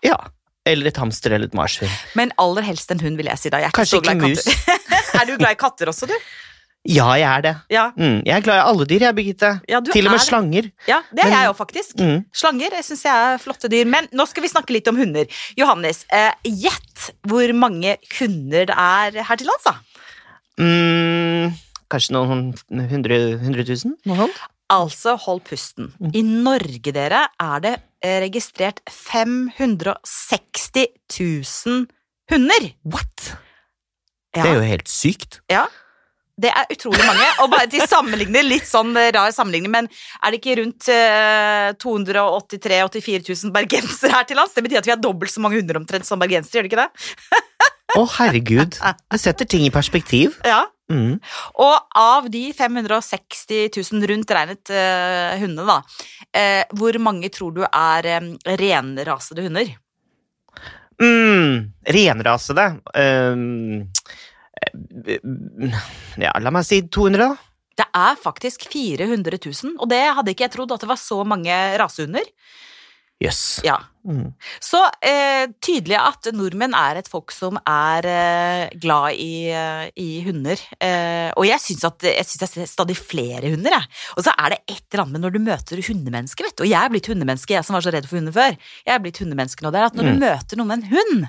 Ja. 0.04 0.18
Eller 0.64 0.88
et 0.88 0.96
hamster 0.96 1.34
eller 1.36 1.50
et 1.50 1.56
marsvin. 1.56 1.90
Men 2.16 2.32
aller 2.40 2.64
helst 2.64 2.92
en 2.94 3.02
hund, 3.04 3.18
vil 3.20 3.28
jeg 3.28 3.40
si 3.40 3.50
da. 3.52 3.60
Jeg 3.60 3.68
er 3.68 3.76
Kanskje 3.76 3.98
så 3.98 4.04
glad 4.04 4.22
i 4.22 4.30
ikke 4.32 4.44
katter. 4.44 5.18
er 5.20 5.28
du 5.28 5.34
glad 5.36 5.52
i 5.52 5.58
katter 5.60 5.90
også, 5.92 6.08
du? 6.08 6.14
Ja, 6.84 7.06
jeg 7.16 7.24
er 7.24 7.40
det. 7.42 7.52
Ja, 7.72 7.84
Mm, 7.96 8.18
jeg 8.26 8.34
er 8.36 8.40
glad 8.44 8.58
i 8.58 8.64
alle 8.68 8.84
dyr, 8.86 9.00
jeg, 9.06 9.14
Birgitte. 9.16 9.50
Ja, 9.68 9.80
Til 9.80 10.04
og 10.06 10.12
med 10.12 10.18
det. 10.20 10.26
slanger. 10.28 10.70
ja 10.86 10.98
det 11.10 11.24
er 11.24 11.30
Men- 11.30 11.32
jeg 11.38 11.48
òg, 11.50 11.56
faktisk. 11.56 11.94
Mm. 11.96 12.24
Slanger 12.32 12.70
jeg 12.76 12.84
synes 12.84 13.02
jeg 13.04 13.14
er 13.34 13.38
flotte 13.38 13.68
dyr. 13.72 13.86
Men 13.86 14.06
nå 14.12 14.26
skal 14.28 14.42
vi 14.42 14.48
snakke 14.52 14.70
litt 14.76 14.88
om 14.88 14.96
hunder. 14.96 15.24
Johannes, 15.56 16.04
eh, 16.12 16.32
gjett 16.44 17.10
hvor 17.26 17.52
mange 17.54 17.96
hunder 18.20 18.66
det 18.66 18.76
er 18.76 19.22
her 19.22 19.36
til 19.36 19.46
lands, 19.46 19.64
da? 19.64 19.74
Mm, 20.60 21.54
kanskje 21.90 22.12
noen 22.12 22.54
hundre, 22.90 23.38
hundre 23.40 23.64
tusen? 23.64 23.96
Noe 24.06 24.16
sånt? 24.16 24.36
Altså, 24.70 25.16
hold 25.20 25.40
pusten. 25.44 25.92
Mm. 26.00 26.10
I 26.14 26.22
Norge, 26.22 26.92
dere, 26.92 27.28
er 27.40 27.60
det 27.60 27.74
eh, 28.02 28.20
registrert 28.20 28.80
560 28.88 30.86
000 31.66 31.86
hunder. 32.30 32.68
What? 32.84 33.36
Ja. 34.36 34.42
Det 34.42 34.50
er 34.50 34.54
jo 34.54 34.60
helt 34.66 34.88
sykt. 34.90 35.40
Ja, 35.50 35.66
det 36.40 36.50
er 36.50 36.70
utrolig 36.74 37.04
mange. 37.06 37.26
Og 37.44 37.50
bare 37.52 37.68
til 37.70 37.84
sammenligning, 37.86 38.48
litt 38.48 38.66
sånn 38.66 38.94
rar 39.14 39.30
sammenligning, 39.34 39.70
men 39.74 39.88
er 40.20 40.34
det 40.34 40.40
ikke 40.40 40.58
rundt 40.62 40.88
eh, 40.90 41.70
283 41.78 42.80
000-84 42.82 43.22
000 43.46 43.54
bergensere 43.54 44.16
her 44.16 44.26
til 44.28 44.40
lands? 44.40 44.54
Det 44.56 44.64
betyr 44.66 44.82
at 44.82 44.88
vi 44.88 44.94
har 44.96 45.02
dobbelt 45.02 45.32
så 45.32 45.44
mange 45.44 45.60
hunder 45.60 45.78
omtrent 45.80 46.08
som 46.08 46.22
bergensere, 46.22 46.58
gjør 46.58 46.68
det 46.68 46.72
ikke 46.72 46.84
det? 46.84 47.40
Å, 47.94 48.02
herregud. 48.16 48.78
Det 48.80 49.20
setter 49.22 49.48
ting 49.48 49.66
i 49.68 49.74
perspektiv. 49.74 50.38
Ja. 50.54 50.64
Mm. 50.92 51.16
Og 51.64 51.94
av 51.96 52.26
de 52.28 52.42
560 52.52 53.70
000 53.72 54.04
rundt 54.10 54.32
regnet 54.36 54.68
uh, 54.68 55.32
hundene, 55.40 55.64
da, 55.64 55.78
uh, 56.36 56.74
hvor 56.76 56.98
mange 57.00 57.30
tror 57.32 57.54
du 57.56 57.62
er 57.64 58.08
um, 58.20 58.26
renrasede 58.60 59.46
hunder? 59.46 59.70
Mm, 61.00 61.72
renrasede 61.88 62.66
um, 62.92 63.86
Ja, 66.20 66.34
la 66.40 66.52
meg 66.54 66.66
si 66.68 66.82
200, 66.86 67.18
da. 67.24 67.34
Det 67.74 67.86
er 67.98 68.18
faktisk 68.22 68.68
400 68.70 69.40
000, 69.42 69.74
og 69.82 69.88
det 69.90 70.02
hadde 70.14 70.30
ikke 70.34 70.46
jeg 70.46 70.52
trodd 70.54 70.74
at 70.76 70.84
det 70.84 70.90
var 70.92 71.00
så 71.00 71.24
mange 71.26 71.50
rasehunder. 71.80 72.28
Jøss. 73.22 73.40
Ja. 73.64 73.76
Mm. 74.04 74.32
Så 74.62 74.78
eh, 75.06 75.46
tydelig 75.62 75.96
at 75.96 76.26
nordmenn 76.34 76.74
er 76.76 76.98
et 77.00 77.06
folk 77.08 77.32
som 77.32 77.56
er 77.62 78.06
eh, 78.10 78.74
glad 78.82 79.16
i, 79.22 79.46
eh, 79.54 79.84
i 80.02 80.08
hunder. 80.26 80.60
Eh, 80.82 81.30
og 81.38 81.46
jeg 81.48 81.62
syns 81.62 81.86
at 81.88 82.04
jeg, 82.10 82.26
synes 82.28 82.42
jeg 82.44 82.52
ser 82.52 82.70
stadig 82.70 82.96
flere 82.98 83.50
hunder, 83.54 83.74
jeg. 83.78 83.90
Og 84.18 84.26
så 84.26 84.34
er 84.34 84.54
det 84.56 84.60
et 84.66 84.82
eller 84.92 85.04
annet 85.06 85.14
med 85.16 85.24
når 85.24 85.34
du 85.38 85.40
møter 85.46 85.82
hundemennesker, 85.88 86.50
vet 86.50 86.58
du. 86.58 86.66
Og 86.66 86.70
jeg 86.74 86.78
er 86.82 86.92
blitt 86.94 87.08
hundemenneske, 87.10 87.56
jeg 87.56 87.66
som 87.66 87.78
var 87.78 87.86
så 87.86 87.94
redd 87.94 88.10
for 88.10 88.20
hunder 88.20 88.34
før. 88.36 88.58
Jeg 88.84 88.94
er 88.98 89.02
blitt 89.06 89.22
hundemenneske 89.22 89.64
nå. 89.66 89.72
Det 89.74 89.80
er 89.82 89.88
at 89.88 89.98
når 89.98 90.10
Mm. 90.10 90.12
du 90.18 90.26
møter 90.26 90.60
noen 90.60 90.74
med 90.74 90.82
en 90.84 90.90
hund, 90.94 91.26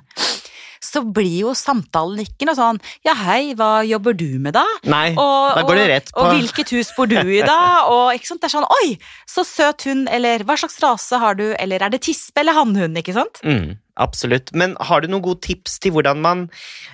så 0.85 1.01
blir 1.15 1.39
jo 1.41 1.53
samtalen 1.57 2.21
ikke 2.23 2.47
noe 2.49 2.57
sånn 2.57 2.79
Ja, 3.05 3.15
hei, 3.25 3.53
hva 3.57 3.79
jobber 3.87 4.15
du 4.17 4.27
med, 4.39 4.55
da? 4.57 4.65
Nei, 4.87 5.09
Og, 5.13 5.55
da 5.57 5.63
går 5.67 5.79
det 5.81 5.87
rett 5.91 6.11
på 6.13 6.23
Og 6.23 6.33
hvilket 6.35 6.73
hus 6.77 6.91
bor 6.97 7.09
du 7.09 7.17
i, 7.19 7.41
da? 7.45 7.57
Og 7.93 8.13
ikke 8.15 8.29
sant? 8.31 8.43
Det 8.43 8.49
er 8.51 8.55
sånn 8.57 8.69
Oi, 8.81 8.95
så 9.29 9.45
søt 9.47 9.87
hund, 9.89 10.09
eller 10.13 10.45
hva 10.45 10.57
slags 10.59 10.77
rase 10.83 11.19
har 11.21 11.37
du, 11.39 11.47
eller 11.59 11.83
er 11.85 11.93
det 11.93 12.03
tispe 12.05 12.43
eller 12.43 12.57
hannhund, 12.57 12.97
ikke 13.01 13.15
sant? 13.17 13.41
Mm, 13.45 13.75
absolutt. 13.95 14.51
Men 14.53 14.75
har 14.79 15.01
du 15.01 15.07
noen 15.09 15.23
gode 15.25 15.41
tips 15.45 15.77
til 15.83 15.93
hvordan 15.95 16.19
man 16.23 16.43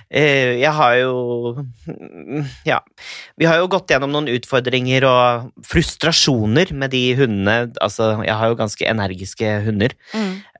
eh, 0.08 0.58
Jeg 0.60 0.72
har 0.76 0.96
jo 1.00 1.64
mm, 1.86 2.46
Ja. 2.68 2.80
Vi 3.38 3.48
har 3.48 3.58
jo 3.60 3.70
gått 3.72 3.90
gjennom 3.92 4.12
noen 4.14 4.30
utfordringer 4.32 5.06
og 5.08 5.50
frustrasjoner 5.66 6.72
med 6.76 6.94
de 6.94 7.02
hundene. 7.18 7.72
Altså, 7.82 8.14
jeg 8.26 8.38
har 8.38 8.52
jo 8.52 8.60
ganske 8.60 8.88
energiske 8.88 9.56
hunder. 9.66 9.96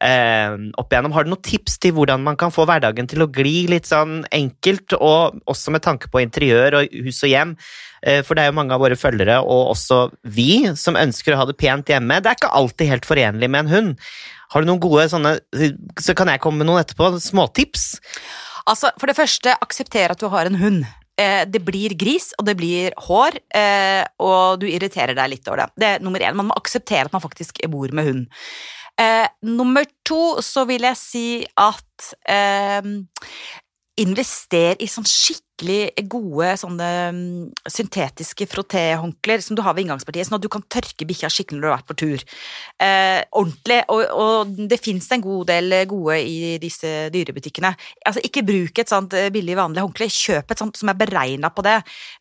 Eh, 0.03 0.57
opp 0.81 0.93
igjennom. 0.93 1.15
Har 1.15 1.25
du 1.25 1.33
noen 1.33 1.45
tips 1.47 1.79
til 1.83 1.95
hvordan 1.97 2.25
man 2.27 2.39
kan 2.41 2.55
få 2.55 2.67
hverdagen 2.69 3.09
til 3.11 3.23
å 3.23 3.31
gli 3.31 3.69
litt 3.71 3.87
sånn 3.91 4.23
enkelt, 4.35 4.97
og 4.99 5.39
også 5.51 5.75
med 5.75 5.85
tanke 5.87 6.11
på 6.11 6.23
interiør 6.25 6.81
og 6.81 7.01
hus 7.07 7.23
og 7.23 7.33
hjem? 7.33 7.57
Eh, 8.03 8.23
For 8.27 8.35
det 8.35 8.45
er 8.45 8.51
jo 8.51 8.59
mange 8.59 8.75
av 8.75 8.83
våre 8.83 8.99
følgere, 8.99 9.39
og 9.47 9.73
også 9.77 10.05
vi, 10.27 10.67
som 10.79 10.99
ønsker 10.99 11.35
å 11.35 11.43
ha 11.43 11.49
det 11.49 11.59
pent 11.61 11.93
hjemme. 11.93 12.19
Det 12.21 12.33
er 12.33 12.41
ikke 12.41 12.55
alltid 12.59 12.91
helt 12.91 13.09
forenlig 13.09 13.51
med 13.51 13.67
en 13.67 13.75
hund. 13.75 14.07
Har 14.53 14.63
du 14.63 14.69
noen 14.69 14.83
gode 14.83 15.09
sånne 15.09 15.37
Så 16.01 16.15
kan 16.19 16.29
jeg 16.29 16.43
komme 16.45 16.63
med 16.63 16.69
noen 16.69 16.83
etterpå. 16.83 17.15
Småtips. 17.23 17.95
Altså, 18.69 18.93
for 19.01 19.11
det 19.11 19.19
første, 19.19 19.55
aksepter 19.65 20.13
at 20.13 20.21
du 20.21 20.29
har 20.33 20.47
en 20.47 20.61
hund. 20.61 20.85
Eh, 21.21 21.43
det 21.49 21.61
blir 21.65 21.95
gris, 21.99 22.31
og 22.39 22.47
det 22.49 22.55
blir 22.57 22.95
hår, 23.09 23.37
eh, 23.59 24.05
og 24.23 24.63
du 24.63 24.69
irriterer 24.71 25.17
deg 25.19 25.35
litt 25.35 25.49
over 25.51 25.65
det. 25.65 25.69
Det 25.77 25.89
er 25.89 26.05
nummer 26.05 26.23
én. 26.25 26.39
Man 26.39 26.49
må 26.49 26.57
akseptere 26.57 27.11
at 27.11 27.13
man 27.15 27.25
faktisk 27.25 27.61
bor 27.73 27.93
med 27.93 28.09
hund. 28.09 28.25
Eh, 29.01 29.27
nummer 29.45 29.85
to 30.07 30.41
så 30.45 30.67
vil 30.69 30.85
jeg 30.89 31.01
si 31.01 31.27
at 31.57 31.89
Invester 34.03 34.81
i 34.81 34.89
sånn 34.89 35.05
skikkelig 35.63 36.09
gode 36.11 36.57
sånne 36.59 36.89
mm, 37.15 37.51
syntetiske 37.71 38.47
frottéhåndklær 38.51 39.43
som 39.43 39.57
du 39.57 39.63
har 39.63 39.75
ved 39.75 39.87
inngangspartiet, 39.87 40.27
sånn 40.27 40.39
at 40.39 40.45
du 40.45 40.51
kan 40.51 40.65
tørke 40.69 41.07
bikkja 41.07 41.31
skikkelig 41.31 41.61
når 41.61 41.65
du 41.65 41.71
har 41.71 41.79
vært 41.79 41.91
på 41.91 41.99
tur. 42.03 42.25
Eh, 42.83 43.21
ordentlig. 43.31 43.81
Og, 43.93 44.03
og 44.11 44.53
det 44.71 44.81
fins 44.83 45.09
en 45.13 45.23
god 45.23 45.47
del 45.53 45.77
gode 45.91 46.19
i 46.19 46.57
disse 46.63 47.09
dyrebutikkene. 47.15 47.73
Altså, 48.07 48.23
ikke 48.25 48.45
bruk 48.47 48.83
et 48.83 48.91
sånt 48.91 49.15
eh, 49.15 49.31
billig, 49.35 49.57
vanlig 49.59 49.85
håndkle. 49.85 50.11
Kjøp 50.13 50.53
et 50.53 50.63
sånt 50.63 50.79
som 50.79 50.91
er 50.91 50.99
beregna 50.99 51.53
på 51.55 51.65
det, 51.65 51.79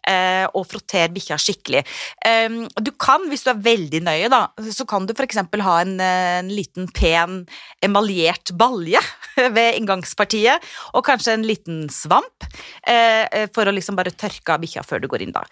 eh, 0.09 0.45
og 0.53 0.67
frotter 0.69 1.11
bikkja 1.13 1.39
skikkelig. 1.41 1.83
Eh, 2.27 2.59
du 2.77 2.93
kan, 3.01 3.25
hvis 3.31 3.45
du 3.47 3.51
er 3.53 3.65
veldig 3.65 4.03
nøye, 4.05 4.29
da, 4.31 4.45
så 4.71 4.85
kan 4.89 5.07
du 5.07 5.15
eksempel 5.21 5.61
ha 5.65 5.81
en, 5.83 5.97
eh, 6.01 6.39
en 6.41 6.49
liten, 6.51 6.87
pen 6.91 7.45
emaljert 7.85 8.51
balje 8.57 8.99
ved 9.55 9.77
inngangspartiet, 9.77 10.63
og 10.95 11.05
kanskje 11.07 11.35
en 11.37 11.45
liten 11.47 11.83
svamp, 11.93 12.47
eh, 12.87 13.30
for 13.55 13.67
å 13.67 13.75
liksom 13.75 13.97
bare 13.99 14.13
tørke 14.15 14.55
av 14.55 14.63
bikkja 14.63 14.83
før 14.87 15.03
du 15.03 15.07
går 15.11 15.25
inn, 15.25 15.35
da. 15.35 15.45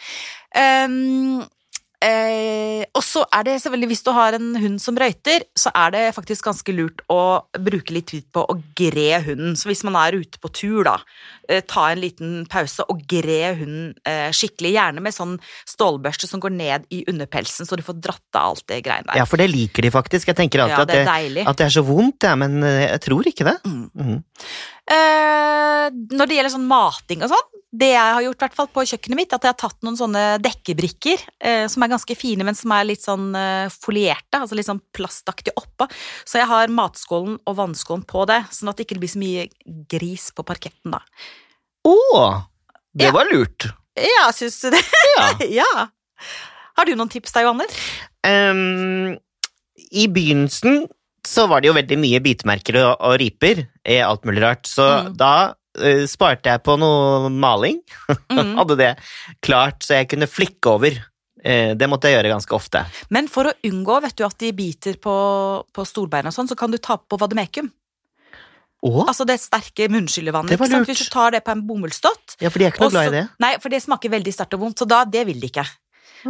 Um, 0.55 1.48
Eh, 2.00 2.86
og 2.95 3.03
så 3.03 3.25
er 3.36 3.43
det 3.43 3.57
selvfølgelig, 3.59 3.89
hvis 3.91 4.05
du 4.05 4.09
har 4.15 4.36
en 4.38 4.53
hund 4.55 4.79
som 4.79 4.95
røyter, 4.95 5.43
så 5.59 5.71
er 5.75 5.91
det 5.91 6.03
faktisk 6.15 6.48
ganske 6.48 6.71
lurt 6.71 7.01
å 7.12 7.43
bruke 7.59 7.91
litt 7.91 8.07
tid 8.13 8.24
på 8.31 8.45
å 8.48 8.55
gre 8.79 9.19
hunden. 9.25 9.57
Så 9.59 9.67
hvis 9.67 9.83
man 9.83 9.98
er 10.00 10.15
ute 10.21 10.39
på 10.39 10.51
tur, 10.55 10.88
da, 10.88 10.95
eh, 11.50 11.59
ta 11.59 11.89
en 11.91 12.00
liten 12.00 12.48
pause 12.48 12.88
og 12.88 13.03
gre 13.03 13.51
hunden 13.59 13.91
eh, 14.07 14.31
skikkelig. 14.31 14.77
Gjerne 14.79 15.03
med 15.03 15.15
sånn 15.15 15.36
stålbørste 15.67 16.29
som 16.29 16.39
går 16.39 16.55
ned 16.55 16.88
i 16.89 17.03
underpelsen, 17.12 17.67
så 17.67 17.75
du 17.75 17.83
får 17.83 18.00
dratt 18.00 18.39
av 18.39 18.53
alt 18.53 18.67
det 18.71 18.79
greiene 18.88 19.12
der. 19.12 19.19
Ja, 19.19 19.27
for 19.27 19.41
det 19.41 19.51
liker 19.51 19.83
de 19.83 19.91
faktisk. 19.91 20.31
Jeg 20.31 20.39
tenker 20.39 20.63
alltid 20.63 20.79
Ja, 20.79 20.86
det 20.88 21.03
at, 21.03 21.36
det, 21.36 21.48
at 21.51 21.59
det 21.59 21.67
er 21.67 21.77
så 21.81 21.83
vondt, 21.83 22.24
ja, 22.24 22.36
men 22.39 22.63
eh, 22.63 22.93
jeg 22.93 23.07
tror 23.09 23.27
ikke 23.27 23.50
det. 23.51 23.59
Mm. 23.67 23.88
Mm. 24.00 24.19
Eh, 24.89 25.86
når 26.15 26.29
det 26.29 26.39
gjelder 26.39 26.55
sånn 26.55 26.69
mating 26.69 27.27
og 27.27 27.33
sånn, 27.36 27.50
det 27.71 27.91
jeg 27.91 28.13
har 28.15 28.23
gjort 28.25 28.39
hvert 28.41 28.71
på 28.73 28.83
kjøkkenet 28.89 29.15
mitt, 29.19 29.33
at 29.35 29.43
jeg 29.45 29.51
har 29.53 29.57
tatt 29.61 29.83
noen 29.85 29.97
sånne 29.99 30.23
dekkebrikker 30.41 31.21
eh, 31.45 31.67
som 31.69 31.83
er 31.85 31.91
ganske 31.91 32.15
fine, 32.17 32.41
men 32.47 32.57
som 32.57 32.71
er 32.73 32.88
litt 32.89 33.03
sånn 33.05 33.27
eh, 33.38 33.69
folierte, 33.69 34.39
altså 34.39 34.57
litt 34.57 34.65
sånn 34.65 34.81
plastaktig 34.95 35.53
oppå. 35.59 35.85
Så 36.25 36.39
jeg 36.41 36.49
har 36.49 36.73
matskålen 36.73 37.38
og 37.45 37.57
vannskålen 37.59 38.07
på 38.09 38.25
det, 38.31 38.39
sånn 38.55 38.71
at 38.73 38.79
det 38.81 38.88
ikke 38.88 38.97
blir 39.03 39.11
så 39.13 39.21
mye 39.21 39.45
gris 39.91 40.31
på 40.33 40.45
parketten 40.47 40.95
da. 40.97 41.03
Å! 41.85 41.95
det 42.97 43.05
Ja. 43.05 43.13
var 43.13 43.29
lurt. 43.29 43.69
Ja, 43.99 44.29
syns 44.33 44.57
du 44.63 44.71
det? 44.73 44.81
Ja. 45.17 45.27
ja. 45.61 45.88
Har 46.79 46.88
du 46.89 46.95
noen 46.97 47.09
tips 47.11 47.35
da, 47.35 47.43
Johannes? 47.45 47.75
Um, 48.25 49.13
I 49.93 50.07
begynnelsen 50.09 50.88
så 51.27 51.45
var 51.51 51.61
det 51.61 51.69
jo 51.69 51.75
veldig 51.77 51.97
mye 52.01 52.19
bitemerker 52.23 52.77
og, 52.81 52.91
og 53.05 53.17
riper 53.21 53.65
alt 54.01 54.25
mulig 54.25 54.41
rart, 54.41 54.65
så 54.65 54.88
Mm. 55.05 55.13
da 55.19 55.33
sparte 56.09 56.49
jeg 56.51 56.63
på 56.65 56.77
noe 56.81 57.29
maling. 57.33 57.81
Mm. 58.29 58.53
Hadde 58.59 58.75
det 58.79 58.89
klart 59.43 59.83
så 59.83 59.97
jeg 59.97 60.07
kunne 60.11 60.27
flikke 60.29 60.69
over. 60.71 60.95
Eh, 61.43 61.71
det 61.75 61.88
måtte 61.89 62.09
jeg 62.09 62.17
gjøre 62.17 62.31
ganske 62.33 62.55
ofte. 62.55 62.83
Men 63.13 63.27
for 63.31 63.49
å 63.49 63.55
unngå 63.65 63.97
vet 64.03 64.15
du, 64.19 64.23
at 64.27 64.38
de 64.39 64.51
biter 64.55 64.99
på, 65.01 65.15
på 65.73 65.85
stolbeina 65.88 66.31
og 66.31 66.35
sånn, 66.35 66.49
så 66.51 66.57
kan 66.59 66.71
du 66.71 66.77
ta 66.77 66.99
på 66.99 67.19
vademekum. 67.19 67.71
Åh? 68.85 69.01
Altså 69.07 69.25
det 69.27 69.39
sterke 69.43 69.89
munnskyllevannet. 69.91 70.55
Hvis 70.88 71.03
du 71.03 71.11
tar 71.11 71.35
det 71.35 71.43
på 71.43 71.51
en 71.51 71.65
bomullsdott, 71.67 72.38
Ja, 72.39 72.51
for 72.51 72.61
de 72.61 72.69
er 72.69 72.73
ikke 72.73 72.85
noe 72.85 72.95
glad 72.95 73.11
i 73.11 73.15
det. 73.17 73.25
Nei, 73.43 73.53
for 73.59 73.73
det 73.73 73.81
smaker 73.83 74.13
veldig 74.13 74.33
sterkt 74.35 74.55
og 74.55 74.63
vondt, 74.63 74.79
så 74.79 74.88
da, 74.88 75.03
det 75.03 75.25
vil 75.27 75.41
de 75.41 75.51
ikke. 75.51 75.65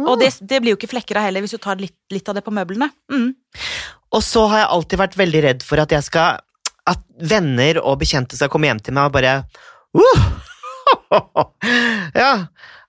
Og 0.00 0.18
det, 0.20 0.32
det 0.46 0.60
blir 0.62 0.74
jo 0.74 0.78
ikke 0.78 0.90
flekker 0.90 1.18
av 1.18 1.26
heller 1.26 1.42
hvis 1.44 1.54
du 1.56 1.60
tar 1.62 1.78
litt, 1.80 1.96
litt 2.14 2.28
av 2.30 2.38
det 2.38 2.44
på 2.46 2.54
møblene. 2.54 2.90
Mm. 3.10 3.32
Og 4.14 4.22
så 4.26 4.44
har 4.50 4.64
jeg 4.64 4.70
alltid 4.76 5.02
vært 5.02 5.18
veldig 5.18 5.42
redd 5.46 5.66
for 5.66 5.82
at 5.82 5.94
jeg 5.94 6.06
skal 6.06 6.42
At 6.90 7.02
venner 7.30 7.80
og 7.82 8.00
bekjente 8.00 8.38
skal 8.38 8.50
komme 8.52 8.70
hjem 8.70 8.82
til 8.82 8.96
meg 8.96 9.10
og 9.10 9.16
bare 9.16 9.34
uh, 9.94 10.28
Ja, 12.22 12.32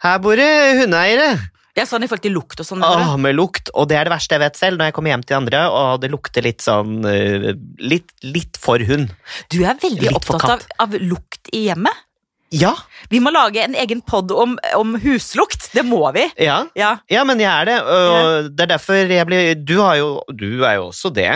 her 0.01 0.21
bor 0.23 0.39
det 0.39 0.51
hundeeiere. 0.81 1.33
Ja, 1.77 1.85
sånn 1.87 2.03
i 2.03 2.09
forhold 2.09 2.25
til 2.25 2.33
lukt 2.35 2.59
og 2.59 2.67
sånn. 2.67 2.83
Åh, 2.83 3.13
med 3.21 3.37
lukt. 3.37 3.71
Og 3.79 3.87
det 3.87 3.95
er 3.95 4.07
det 4.07 4.11
verste 4.11 4.35
jeg 4.35 4.43
vet 4.43 4.57
selv, 4.59 4.79
når 4.79 4.89
jeg 4.89 4.95
kommer 4.97 5.13
hjem 5.13 5.23
til 5.23 5.37
andre, 5.37 5.61
og 5.71 6.01
det 6.03 6.09
lukter 6.11 6.43
litt 6.43 6.65
sånn 6.65 6.99
uh, 7.05 7.51
litt, 7.79 8.11
litt 8.25 8.59
for 8.59 8.83
hund. 8.89 9.13
Du 9.53 9.61
er 9.63 9.79
veldig 9.79 10.09
Litt 10.09 10.17
opptatt 10.19 10.49
av, 10.57 10.65
av 10.83 10.97
lukt 10.99 11.51
i 11.55 11.67
hjemmet. 11.69 12.07
Ja, 12.51 12.73
Vi 13.09 13.19
må 13.23 13.31
lage 13.31 13.61
en 13.63 13.75
egen 13.79 14.01
pod 14.03 14.31
om, 14.35 14.57
om 14.75 14.95
huslukt. 14.99 15.69
Det 15.73 15.85
må 15.87 16.01
vi. 16.13 16.25
ja. 16.37 16.65
Ja. 16.75 16.97
Ja, 17.09 17.23
men 17.23 17.39
jeg 17.39 17.47
er 17.47 17.65
det, 17.69 17.77
og 17.81 18.49
det 18.57 18.65
er 18.65 18.71
derfor 18.73 18.93
jeg 19.07 19.25
blir 19.29 19.55
Du, 19.65 19.77
har 19.79 19.95
jo, 19.95 20.09
du 20.35 20.63
er 20.67 20.75
jo 20.75 20.89
også 20.89 21.13
det, 21.15 21.29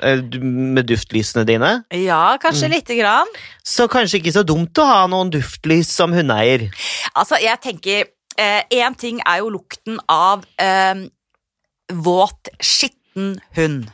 eh, 0.00 0.16
du, 0.24 0.38
med 0.40 0.86
duftlysene 0.88 1.44
dine. 1.46 1.84
ja, 1.92 2.38
kanskje 2.40 2.68
Mm. 2.68 2.74
lite 2.78 2.96
grann. 2.96 3.26
Så 3.64 3.86
kanskje 3.88 4.18
ikke 4.22 4.32
så 4.32 4.42
dumt 4.48 4.72
å 4.80 4.86
ha 4.88 5.06
noen 5.06 5.30
duftlys 5.30 5.88
som 5.92 6.12
hundeeier. 6.12 6.70
Altså, 7.14 7.36
jeg 7.40 7.60
tenker 7.60 8.04
Én 8.72 8.94
ting 8.96 9.20
er 9.28 9.38
jo 9.42 9.50
lukten 9.50 9.98
av 10.08 10.44
eh, 10.58 11.04
våt, 11.92 12.48
skitten 12.64 13.36
hund. 13.56 13.90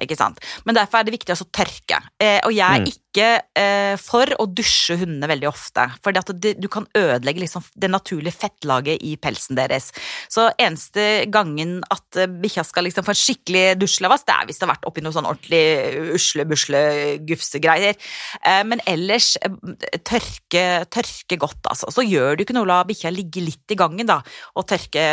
Ikke 0.00 0.16
sant? 0.16 0.40
Men 0.64 0.74
derfor 0.78 0.98
er 1.02 1.04
det 1.04 1.12
viktig 1.18 1.34
å 1.36 1.44
tørke. 1.52 1.98
Eh, 2.18 2.40
og 2.46 2.54
jeg 2.56 2.64
er 2.64 2.80
Mm. 2.80 2.86
Ikke 3.12 3.28
eh, 3.60 3.94
for 4.00 4.30
å 4.40 4.46
dusje 4.48 4.96
hundene 5.02 5.28
veldig 5.28 5.48
ofte. 5.50 5.84
For 6.02 6.16
du 6.16 6.68
kan 6.72 6.86
ødelegge 6.96 7.44
liksom, 7.44 7.64
det 7.76 7.90
naturlige 7.92 8.34
fettlaget 8.40 9.02
i 9.04 9.14
pelsen 9.20 9.58
deres. 9.58 9.90
Så 10.32 10.48
eneste 10.56 11.26
gangen 11.32 11.80
at 11.92 12.16
eh, 12.16 12.30
bikkja 12.30 12.64
skal 12.64 12.88
liksom 12.88 13.04
få 13.06 13.12
en 13.12 13.20
skikkelig 13.20 13.64
oss, 14.12 14.24
det 14.26 14.34
er 14.34 14.48
hvis 14.48 14.58
det 14.58 14.66
har 14.66 14.72
vært 14.72 14.88
oppi 14.88 15.04
noe 15.04 15.14
sånn 15.14 15.28
ordentlig 15.28 16.16
usle-busle-gufsegreier. 16.16 18.00
Eh, 18.40 18.62
men 18.68 18.82
ellers 18.88 19.34
eh, 19.44 19.60
tørke, 20.00 20.64
tørke 20.92 21.40
godt, 21.40 21.60
altså. 21.68 21.92
Så 21.92 22.06
gjør 22.06 22.36
det 22.36 22.44
jo 22.44 22.48
ikke 22.48 22.58
noe 22.58 22.66
å 22.66 22.72
la 22.72 22.80
bikkja 22.88 23.12
ligge 23.12 23.44
litt 23.44 23.76
i 23.76 23.78
gangen, 23.78 24.08
da. 24.08 24.20
Og 24.56 24.66
tørke 24.72 25.04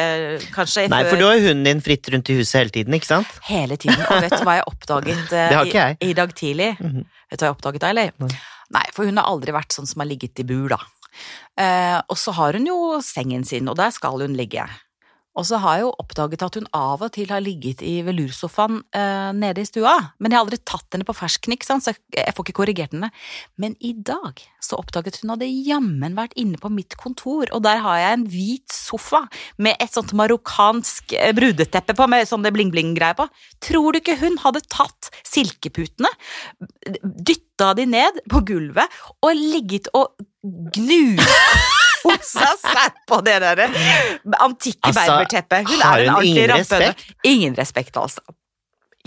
kanskje 0.56 0.88
Nei, 0.92 1.04
for 1.10 1.20
du 1.20 1.28
har 1.28 1.38
jo 1.38 1.50
hunden 1.50 1.68
din 1.68 1.84
fritt 1.84 2.08
rundt 2.14 2.32
i 2.32 2.40
huset 2.40 2.62
hele 2.62 2.76
tiden, 2.80 2.96
ikke 2.96 3.12
sant? 3.12 3.40
Hele 3.50 3.80
tiden. 3.80 4.00
Og 4.08 4.24
vet 4.24 4.40
du 4.40 4.46
hva 4.48 4.60
jeg 4.62 4.70
oppdaget 4.72 5.34
eh. 5.44 5.96
I, 6.00 6.12
i 6.12 6.14
dag 6.18 6.36
tidlig? 6.38 6.74
Mhm. 6.80 7.08
Vet 7.30 7.40
du 7.40 7.46
hva 7.46 7.52
jeg 7.52 7.58
oppdaget 7.58 7.84
da, 7.86 7.92
eller? 7.94 8.14
Nei. 8.24 8.32
Nei, 8.74 8.86
for 8.94 9.10
hun 9.10 9.18
har 9.22 9.30
aldri 9.30 9.54
vært 9.56 9.74
sånn 9.74 9.90
som 9.90 10.04
har 10.04 10.10
ligget 10.10 10.42
i 10.42 10.46
bur, 10.50 10.70
da. 10.74 10.80
Eh, 11.60 11.98
og 12.10 12.18
så 12.20 12.34
har 12.38 12.58
hun 12.58 12.68
jo 12.70 12.78
sengen 13.06 13.46
sin, 13.48 13.70
og 13.70 13.78
der 13.80 13.94
skal 13.94 14.22
hun 14.22 14.38
ligge. 14.38 14.66
Og 15.38 15.46
så 15.46 15.60
har 15.62 15.78
jeg 15.78 15.86
jo 15.86 15.92
oppdaget 16.02 16.44
at 16.44 16.58
hun 16.58 16.68
av 16.76 17.04
og 17.06 17.12
til 17.16 17.30
har 17.30 17.44
ligget 17.44 17.84
i 17.86 18.00
velursofaen 18.06 18.82
eh, 18.98 19.30
nede 19.38 19.62
i 19.62 19.68
stua. 19.68 19.94
Men 20.18 20.34
jeg 20.34 20.40
har 20.40 20.48
aldri 20.48 20.60
tatt 20.66 20.96
henne 20.96 21.06
på 21.08 21.16
sant, 21.16 21.86
så 21.86 21.94
jeg, 21.94 22.34
får 22.36 22.48
ikke 22.48 22.58
korrigert 22.58 22.96
henne. 22.96 23.12
Men 23.62 23.76
i 23.80 23.94
dag 23.94 24.42
så 24.64 24.80
oppdaget 24.80 25.22
hun 25.22 25.36
hadde 25.36 25.48
jammen 25.48 26.18
vært 26.18 26.34
inne 26.40 26.58
på 26.60 26.72
mitt 26.74 26.98
kontor, 27.00 27.48
og 27.54 27.64
der 27.64 27.84
har 27.86 28.02
jeg 28.02 28.18
en 28.18 28.26
hvit 28.34 28.74
sofa 28.74 29.22
med 29.58 29.78
et 29.80 29.94
sånt 29.94 30.16
marokkansk 30.18 31.14
eh, 31.14 31.34
brudeteppe 31.38 31.96
på, 31.96 32.10
med 32.10 32.28
sånn 32.30 32.44
det 32.46 32.54
bling-bling-greie 32.56 33.18
på. 33.20 33.30
Tror 33.64 33.94
du 33.94 34.02
ikke 34.02 34.18
hun 34.24 34.40
hadde 34.44 34.66
tatt 34.68 35.12
silkeputene, 35.28 36.10
dytta 37.04 37.76
de 37.78 37.86
ned 37.90 38.24
på 38.32 38.44
gulvet 38.50 39.00
og 39.22 39.38
ligget 39.38 39.94
og 39.94 40.18
gnusa 42.04 42.50
seg 42.62 43.00
på 43.10 43.22
det 43.26 43.38
der 43.44 43.62
antikke 44.40 44.80
Altså, 44.88 45.06
berberteppet? 45.06 45.68
Hun 45.68 45.82
er 45.82 46.04
en 46.06 46.14
ordentlig 46.16 46.50
rampehøne. 46.52 46.92
respekt? 46.94 47.24
Ingen 47.24 47.58
respekt, 47.58 47.98
altså. 47.98 48.22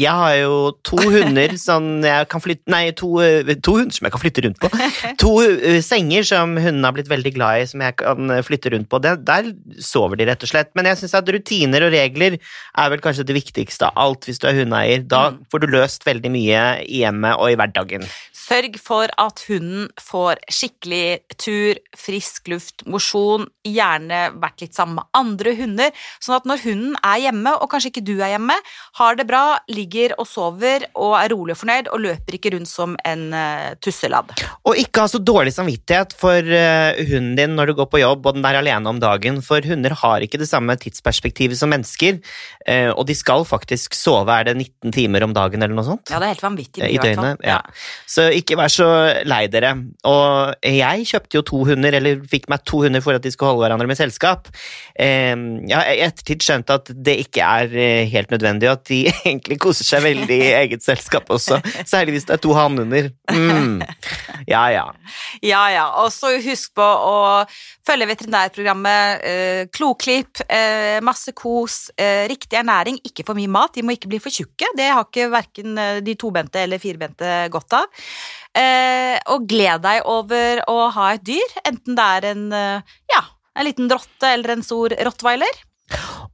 Jeg 0.01 0.09
har 0.17 0.35
jo 0.41 0.55
to 0.89 0.97
hunder 0.97 1.53
som 1.61 1.85
jeg 2.01 2.29
kan 2.33 2.41
flytte 2.41 2.71
Nei, 2.73 2.87
to, 2.97 3.11
eh, 3.21 3.45
to 3.61 3.75
hunder 3.77 3.93
som 3.93 4.07
jeg 4.09 4.15
kan 4.15 4.23
flytte 4.23 4.45
rundt 4.47 4.59
på. 4.63 4.71
To 5.23 5.33
eh, 5.45 5.83
senger 5.85 6.25
som 6.25 6.55
hundene 6.57 6.89
har 6.89 6.97
blitt 6.97 7.11
veldig 7.13 7.35
glad 7.37 7.61
i, 7.61 7.67
som 7.69 7.85
jeg 7.85 7.99
kan 8.01 8.33
eh, 8.33 8.41
flytte 8.47 8.73
rundt 8.73 8.89
på. 8.89 9.03
Det, 9.05 9.13
der 9.29 9.51
sover 9.85 10.17
de, 10.17 10.27
rett 10.31 10.43
og 10.47 10.49
slett. 10.49 10.73
Men 10.79 10.89
jeg 10.89 11.03
syns 11.03 11.15
at 11.21 11.29
rutiner 11.37 11.85
og 11.87 11.93
regler 11.93 12.39
er 12.41 12.93
vel 12.95 13.05
kanskje 13.05 13.27
det 13.29 13.37
viktigste 13.37 13.91
av 13.91 14.01
alt 14.07 14.25
hvis 14.31 14.41
du 14.43 14.49
er 14.49 14.63
hundeeier. 14.63 15.05
Da 15.05 15.23
Mm. 15.33 15.37
får 15.53 15.61
du 15.63 15.67
løst 15.71 16.03
veldig 16.09 16.31
mye 16.35 16.63
i 16.89 17.05
hjemmet 17.05 17.37
og 17.39 17.53
i 17.53 17.55
hverdagen. 17.61 18.03
Sørg 18.35 18.75
for 18.83 19.09
at 19.23 19.39
hunden 19.47 19.87
får 20.03 20.41
skikkelig 20.51 21.21
tur, 21.39 21.79
frisk 21.97 22.49
luft, 22.51 22.83
mosjon, 22.91 23.47
gjerne 23.65 24.25
vært 24.43 24.65
litt 24.65 24.75
sammen 24.75 24.99
med 24.99 25.07
andre 25.15 25.55
hunder, 25.61 25.93
sånn 26.21 26.37
at 26.41 26.49
når 26.51 26.65
hunden 26.65 26.97
er 27.07 27.21
hjemme, 27.29 27.55
og 27.63 27.71
kanskje 27.71 27.93
ikke 27.93 28.05
du 28.09 28.17
er 28.19 28.35
hjemme, 28.35 28.57
har 28.99 29.15
det 29.21 29.29
bra, 29.31 29.45
ligger 29.83 30.15
og 30.21 30.29
sover 30.29 30.87
og 30.99 31.15
er 31.19 31.33
rolig 31.33 31.57
og 31.57 31.61
fornøyd 31.63 31.91
og 31.93 32.03
løper 32.03 32.37
ikke 32.37 32.53
rundt 32.55 32.71
som 32.71 32.95
en 33.09 33.29
uh, 33.35 33.73
tusseladd. 33.83 34.33
Og 34.69 34.79
ikke 34.81 35.05
ha 35.05 35.11
så 35.11 35.21
dårlig 35.23 35.55
samvittighet 35.55 36.15
for 36.19 36.39
uh, 36.39 36.99
hunden 37.11 37.35
din 37.39 37.57
når 37.57 37.73
du 37.73 37.77
går 37.81 37.91
på 37.93 38.03
jobb 38.03 38.27
og 38.29 38.39
den 38.39 38.47
er 38.49 38.61
alene 38.61 38.91
om 38.91 39.01
dagen, 39.03 39.41
for 39.45 39.65
hunder 39.67 39.95
har 40.03 40.25
ikke 40.25 40.41
det 40.41 40.49
samme 40.51 40.77
tidsperspektivet 40.81 41.59
som 41.59 41.73
mennesker, 41.73 42.21
uh, 42.69 42.91
og 42.95 43.07
de 43.09 43.17
skal 43.19 43.47
faktisk 43.49 43.97
sove, 43.99 44.33
er 44.33 44.51
det 44.51 44.57
19 44.59 44.95
timer 44.95 45.27
om 45.27 45.35
dagen 45.37 45.63
eller 45.63 45.77
noe 45.77 45.89
sånt? 45.89 46.13
Ja, 46.13 46.21
det 46.23 46.29
er 46.29 46.35
helt 46.37 46.47
vanvittig. 46.47 46.85
I 46.93 47.01
døgnet, 47.03 47.43
ja. 47.47 47.61
Så 48.09 48.29
ikke 48.35 48.59
vær 48.61 48.73
så 48.73 48.89
lei 49.29 49.45
dere. 49.53 49.75
Og 50.09 50.67
jeg 50.67 51.07
kjøpte 51.09 51.39
jo 51.39 51.45
to 51.47 51.63
hunder, 51.69 51.95
eller 51.99 52.23
fikk 52.29 52.49
meg 52.53 52.65
to 52.69 52.83
hunder 52.85 53.03
for 53.05 53.17
at 53.17 53.25
de 53.25 53.33
skulle 53.33 53.53
holde 53.53 53.65
hverandre 53.65 53.89
med 53.89 53.99
selskap. 53.99 54.51
Jeg 54.99 55.73
har 55.73 55.89
i 55.93 56.03
ettertid 56.05 56.45
skjønt 56.45 56.73
at 56.73 56.91
det 56.93 57.17
ikke 57.25 57.47
er 57.47 58.07
helt 58.13 58.33
nødvendig, 58.35 58.69
at 58.71 58.85
de 58.91 59.01
egentlig 59.33 59.59
koser 59.63 59.72
seg 59.81 60.05
veldig 60.05 60.37
i 60.37 60.53
eget 60.61 60.85
selskap 60.85 61.31
også. 61.33 61.59
Særlig 61.89 62.19
hvis 62.19 62.29
det 62.29 62.37
er 62.37 62.43
to 62.45 62.53
hannhunder. 62.57 63.09
Mm. 63.33 63.81
Ja, 64.51 64.67
ja. 64.75 64.85
Ja, 65.41 65.63
ja. 65.73 65.87
Og 66.03 66.11
så 66.13 66.35
husk 66.43 66.75
på 66.77 66.85
å 66.85 67.17
følge 67.87 68.09
veterinærprogrammet. 68.11 69.25
Eh, 69.25 69.63
Kloklipp, 69.73 70.43
eh, 70.49 70.99
masse 71.05 71.33
kos, 71.39 71.91
eh, 71.97 72.27
riktig 72.31 72.59
ernæring, 72.61 72.99
ikke 73.07 73.25
for 73.27 73.39
mye 73.39 73.51
mat. 73.51 73.75
De 73.77 73.87
må 73.87 73.97
ikke 73.97 74.11
bli 74.13 74.21
for 74.23 74.35
tjukke. 74.35 74.73
Det 74.77 74.91
har 74.91 75.07
ikke 75.07 75.31
verken 75.33 75.79
eh, 75.79 76.01
de 76.05 76.17
tobente 76.19 76.61
eller 76.63 76.83
firbente 76.83 77.33
godt 77.55 77.79
av. 77.79 78.05
Eh, 78.59 79.17
og 79.33 79.47
gled 79.49 79.83
deg 79.87 80.03
over 80.09 80.61
å 80.69 80.91
ha 80.93 81.13
et 81.15 81.25
dyr, 81.25 81.55
enten 81.65 81.97
det 81.97 82.09
er 82.19 82.27
en, 82.35 82.49
eh, 82.53 82.97
ja, 83.15 83.23
en 83.57 83.69
liten 83.69 83.89
rotte 83.89 84.29
eller 84.29 84.57
en 84.57 84.65
stor 84.67 84.93
rottweiler. 85.09 85.63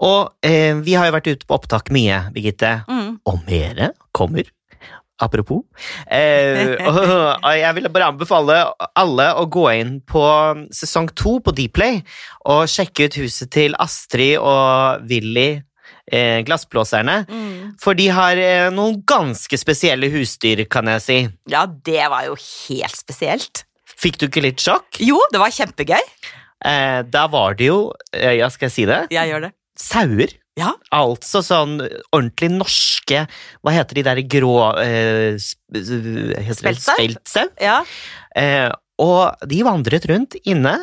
Og 0.04 0.46
eh, 0.46 0.76
vi 0.84 0.94
har 0.98 1.08
jo 1.08 1.16
vært 1.16 1.32
ute 1.32 1.48
på 1.48 1.58
opptak 1.58 1.90
mye, 1.94 2.28
Birgitte. 2.34 2.78
Mm. 2.88 3.18
Og 3.28 3.42
mere 3.48 3.92
kommer. 4.16 4.50
Apropos. 5.18 5.64
Eh, 6.06 6.76
og, 6.86 6.98
og 7.42 7.54
jeg 7.58 7.74
vil 7.74 7.88
bare 7.90 8.10
anbefale 8.12 8.58
alle 8.94 9.30
å 9.34 9.48
gå 9.50 9.64
inn 9.74 9.96
på 10.06 10.22
sesong 10.74 11.10
to 11.18 11.38
på 11.42 11.54
Dplay 11.58 12.04
og 12.46 12.68
sjekke 12.70 13.08
ut 13.08 13.18
huset 13.24 13.50
til 13.54 13.74
Astrid 13.82 14.36
og 14.38 15.02
Willy, 15.10 15.48
eh, 16.12 16.38
glassblåserne. 16.46 17.24
Mm. 17.26 17.74
For 17.82 17.98
de 17.98 18.06
har 18.14 18.38
eh, 18.38 18.68
noen 18.74 19.00
ganske 19.08 19.58
spesielle 19.58 20.12
husdyr, 20.14 20.62
kan 20.70 20.86
jeg 20.94 21.04
si. 21.04 21.20
Ja, 21.50 21.66
det 21.66 22.06
var 22.14 22.28
jo 22.30 22.38
helt 22.38 23.02
spesielt. 23.02 23.64
Fikk 23.98 24.20
du 24.20 24.28
ikke 24.28 24.44
litt 24.44 24.62
sjokk? 24.62 25.00
Jo, 25.02 25.18
det 25.34 25.42
var 25.42 25.54
kjempegøy. 25.54 26.02
Eh, 26.68 27.00
da 27.10 27.26
var 27.30 27.58
det 27.58 27.72
jo, 27.72 27.92
eh, 28.14 28.38
ja, 28.38 28.48
skal 28.50 28.68
jeg 28.68 28.74
si 28.74 28.84
det, 28.86 29.06
Jeg 29.14 29.30
gjør 29.30 29.48
det. 29.48 29.52
Sauer. 29.78 30.34
Ja. 30.58 30.72
Altså 30.90 31.38
sånn 31.46 31.76
ordentlig 32.10 32.48
norske 32.50 33.20
Hva 33.62 33.70
heter 33.76 34.00
de 34.00 34.02
der 34.08 34.20
grå 34.26 34.56
eh, 34.82 35.36
Speltsau? 36.98 37.46
Ja. 37.62 37.78
Eh, 38.34 38.66
og 38.98 39.46
de 39.46 39.60
vandret 39.62 40.08
rundt 40.10 40.34
inne, 40.42 40.74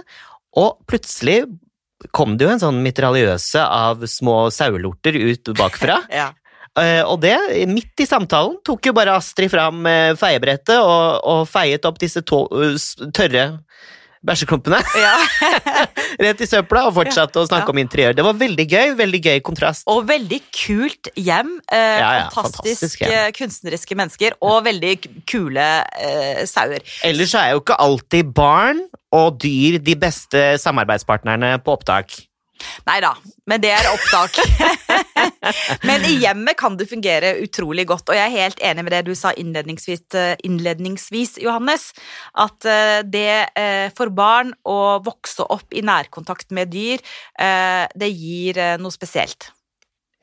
og 0.55 0.77
plutselig 0.87 1.41
kom 2.15 2.37
det 2.39 2.45
jo 2.47 2.53
en 2.53 2.61
sånn 2.61 2.79
mitraljøse 2.85 3.59
av 3.65 4.05
små 4.07 4.45
sauelorter 4.55 5.17
ut 5.19 5.51
bakfra. 5.59 5.97
ja. 6.21 6.29
eh, 6.79 7.01
og 7.03 7.19
det, 7.25 7.35
midt 7.67 7.99
i 8.03 8.07
samtalen, 8.07 8.55
tok 8.67 8.87
jo 8.87 8.95
bare 8.95 9.17
Astrid 9.19 9.51
fram 9.51 9.83
eh, 9.91 10.13
feiebrettet 10.19 10.77
og, 10.79 11.19
og 11.27 11.43
feiet 11.51 11.83
opp 11.89 11.99
disse 11.99 12.23
s- 12.23 12.93
tørre 13.15 13.45
bæsjeklumpene 14.25 14.79
ja. 15.05 15.13
rett 16.25 16.41
i 16.41 16.47
søpla 16.49 16.85
og 16.89 16.95
fortsatte 16.97 17.41
å 17.43 17.47
snakke 17.47 17.69
Ja. 17.69 17.75
om 17.75 17.81
interiør. 17.81 18.15
Det 18.17 18.25
var 18.25 18.37
veldig 18.39 18.65
gøy, 18.71 18.93
veldig 18.99 19.21
gøy 19.29 19.39
kontrast. 19.45 19.85
Og 19.91 20.05
veldig 20.09 20.41
kult 20.55 21.09
hjem. 21.15 21.55
Eh, 21.71 21.77
Ja, 21.99 22.11
ja, 22.19 22.27
fantastisk 22.33 22.65
fantastisk 22.65 23.01
eh, 23.07 23.31
kunstneriske 23.35 23.95
mennesker, 23.97 24.35
og 24.41 24.63
veldig 24.65 24.93
kule 25.29 25.65
eh, 25.99 26.43
sauer. 26.49 26.83
Ellers 27.07 27.33
er 27.37 27.53
jo 27.53 27.61
ikke 27.63 27.77
alltid 27.81 28.31
barn 28.35 28.83
og 29.15 29.37
dyr 29.43 29.77
de 29.79 29.95
beste 29.95 30.41
samarbeidspartnerne 30.61 31.55
på 31.63 31.75
opptak. 31.77 32.15
Nei 32.85 32.99
da, 33.03 33.13
men 33.49 33.63
det 33.63 33.71
er 33.75 33.89
opptak. 33.91 34.39
Men 35.87 36.05
i 36.07 36.15
hjemmet 36.21 36.57
kan 36.57 36.75
det 36.77 36.87
fungere 36.89 37.35
utrolig 37.43 37.85
godt, 37.89 38.09
og 38.09 38.17
jeg 38.17 38.25
er 38.25 38.33
helt 38.33 38.61
enig 38.65 38.85
med 38.85 38.93
det 38.95 39.03
du 39.07 39.13
sa 39.17 39.31
innledningsvis, 39.37 40.05
eh, 40.17 40.33
innledningsvis 40.47 41.37
Johannes. 41.43 41.91
At 42.41 42.65
eh, 42.69 43.01
det 43.05 43.51
eh, 43.57 43.87
for 43.95 44.13
barn 44.15 44.53
å 44.65 44.97
vokse 45.05 45.45
opp 45.45 45.75
i 45.75 45.83
nærkontakt 45.85 46.51
med 46.55 46.73
dyr, 46.73 47.01
det 47.35 48.07
gir 48.09 48.57
noe 48.81 48.93
spesielt. 48.93 49.49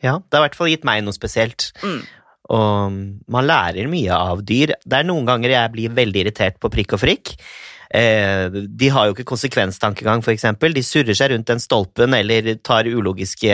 Ja, 0.02 0.16
det 0.18 0.36
har 0.36 0.42
i 0.42 0.48
hvert 0.48 0.58
fall 0.58 0.70
gitt 0.72 0.86
meg 0.86 1.02
noe 1.04 1.14
spesielt. 1.14 1.70
Mm. 1.82 2.00
Og 2.52 2.96
man 3.32 3.46
lærer 3.46 3.90
mye 3.90 4.16
av 4.16 4.42
dyr. 4.46 4.74
Det 4.82 4.98
er 4.98 5.06
noen 5.06 5.28
ganger 5.28 5.54
jeg 5.54 5.74
blir 5.74 5.94
veldig 5.94 6.24
irritert 6.24 6.58
på 6.62 6.70
prikk 6.72 6.96
og 6.96 7.02
frikk. 7.04 7.34
Eh, 7.92 8.48
de 8.52 8.88
har 8.92 9.08
jo 9.08 9.16
ikke 9.16 9.28
konsekvenstankegang, 9.28 10.24
for 10.24 10.32
eksempel. 10.32 10.72
De 10.74 10.84
surrer 10.86 11.16
seg 11.18 11.34
rundt 11.34 11.50
den 11.50 11.60
stolpen 11.62 12.16
eller 12.16 12.54
tar 12.64 12.88
ulogiske 12.88 13.52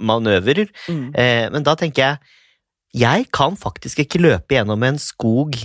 manøvrer. 0.00 0.70
Mm. 0.88 1.10
Eh, 1.12 1.44
men 1.52 1.66
da 1.66 1.76
tenker 1.78 2.04
jeg 2.04 2.34
jeg 2.96 3.26
kan 3.34 3.58
faktisk 3.60 4.00
ikke 4.04 4.22
løpe 4.22 4.56
gjennom 4.56 4.80
en 4.86 4.96
skog 5.00 5.56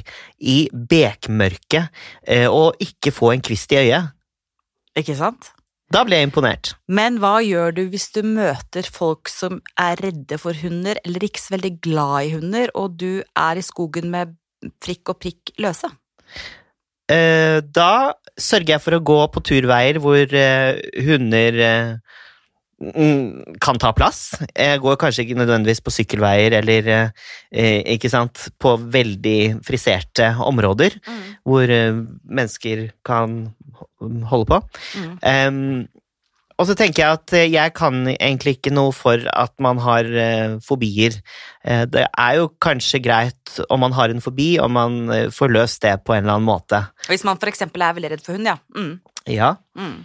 i 0.44 0.66
bekmørket 0.74 1.88
eh, 2.28 2.48
og 2.50 2.82
ikke 2.84 3.14
få 3.16 3.32
en 3.32 3.44
kvist 3.46 3.72
i 3.72 3.80
øyet. 3.86 4.12
Ikke 5.00 5.16
sant? 5.16 5.54
Da 5.92 6.04
ble 6.08 6.20
jeg 6.20 6.30
imponert. 6.30 6.74
Men 6.92 7.20
hva 7.24 7.38
gjør 7.44 7.76
du 7.76 7.82
hvis 7.92 8.10
du 8.16 8.22
møter 8.24 8.88
folk 8.88 9.32
som 9.32 9.60
er 9.80 10.00
redde 10.04 10.40
for 10.40 10.56
hunder, 10.56 11.00
eller 11.06 11.24
ikke 11.28 11.44
så 11.44 11.56
veldig 11.58 11.74
glad 11.84 12.18
i 12.28 12.34
hunder, 12.36 12.72
og 12.80 12.96
du 13.00 13.24
er 13.24 13.60
i 13.60 13.66
skogen 13.66 14.12
med 14.14 14.36
frikk 14.84 15.12
og 15.12 15.20
prikk 15.24 15.52
løse? 15.60 15.92
Eh, 17.10 17.60
da 17.66 18.14
sørger 18.40 18.76
jeg 18.76 18.84
for 18.84 18.96
å 18.98 19.04
gå 19.04 19.20
på 19.34 19.44
turveier 19.44 20.00
hvor 20.02 20.36
eh, 20.38 20.80
hunder 21.06 21.58
eh, 21.66 21.94
mm, 22.82 23.58
kan 23.64 23.80
ta 23.82 23.92
plass. 23.98 24.22
Jeg 24.56 24.80
går 24.84 25.00
kanskje 25.02 25.26
ikke 25.26 25.40
nødvendigvis 25.42 25.84
på 25.84 25.94
sykkelveier 25.94 26.56
eller 26.62 26.92
ikke 27.52 28.10
sant, 28.12 28.48
på 28.62 28.76
veldig 28.94 29.64
friserte 29.66 30.32
områder 30.46 31.00
Mm. 31.02 31.24
hvor 31.46 31.72
mennesker 32.30 32.92
kan 33.06 33.54
holde 34.30 34.46
på. 34.50 34.62
Mm. 34.98 35.18
Um, 35.22 36.01
og 36.62 36.70
så 36.70 36.76
tenker 36.78 37.04
jeg 37.04 37.20
at 37.20 37.36
jeg 37.50 37.74
kan 37.78 38.04
egentlig 38.14 38.58
ikke 38.60 38.74
noe 38.74 38.94
for 38.96 39.26
at 39.34 39.54
man 39.64 39.82
har 39.82 40.08
uh, 40.08 40.60
fobier. 40.66 41.18
Uh, 41.66 41.84
det 41.90 42.06
er 42.06 42.38
jo 42.38 42.52
kanskje 42.62 43.02
greit 43.04 43.58
om 43.68 43.82
man 43.84 43.98
har 43.98 44.14
en 44.14 44.24
fobi, 44.24 44.54
om 44.62 44.78
man 44.78 45.02
får 45.34 45.52
løst 45.52 45.82
det 45.84 45.98
på 46.06 46.16
en 46.16 46.24
eller 46.24 46.38
annen 46.38 46.48
måte. 46.48 46.86
Hvis 47.10 47.26
man 47.28 47.42
eksempel 47.52 47.84
er 47.84 47.98
veldig 47.98 48.14
redd 48.14 48.24
for 48.24 48.38
hund, 48.38 48.48
ja. 48.48 48.58
Mm. 48.78 48.94
Ja. 49.30 49.56
Mm. 49.78 50.04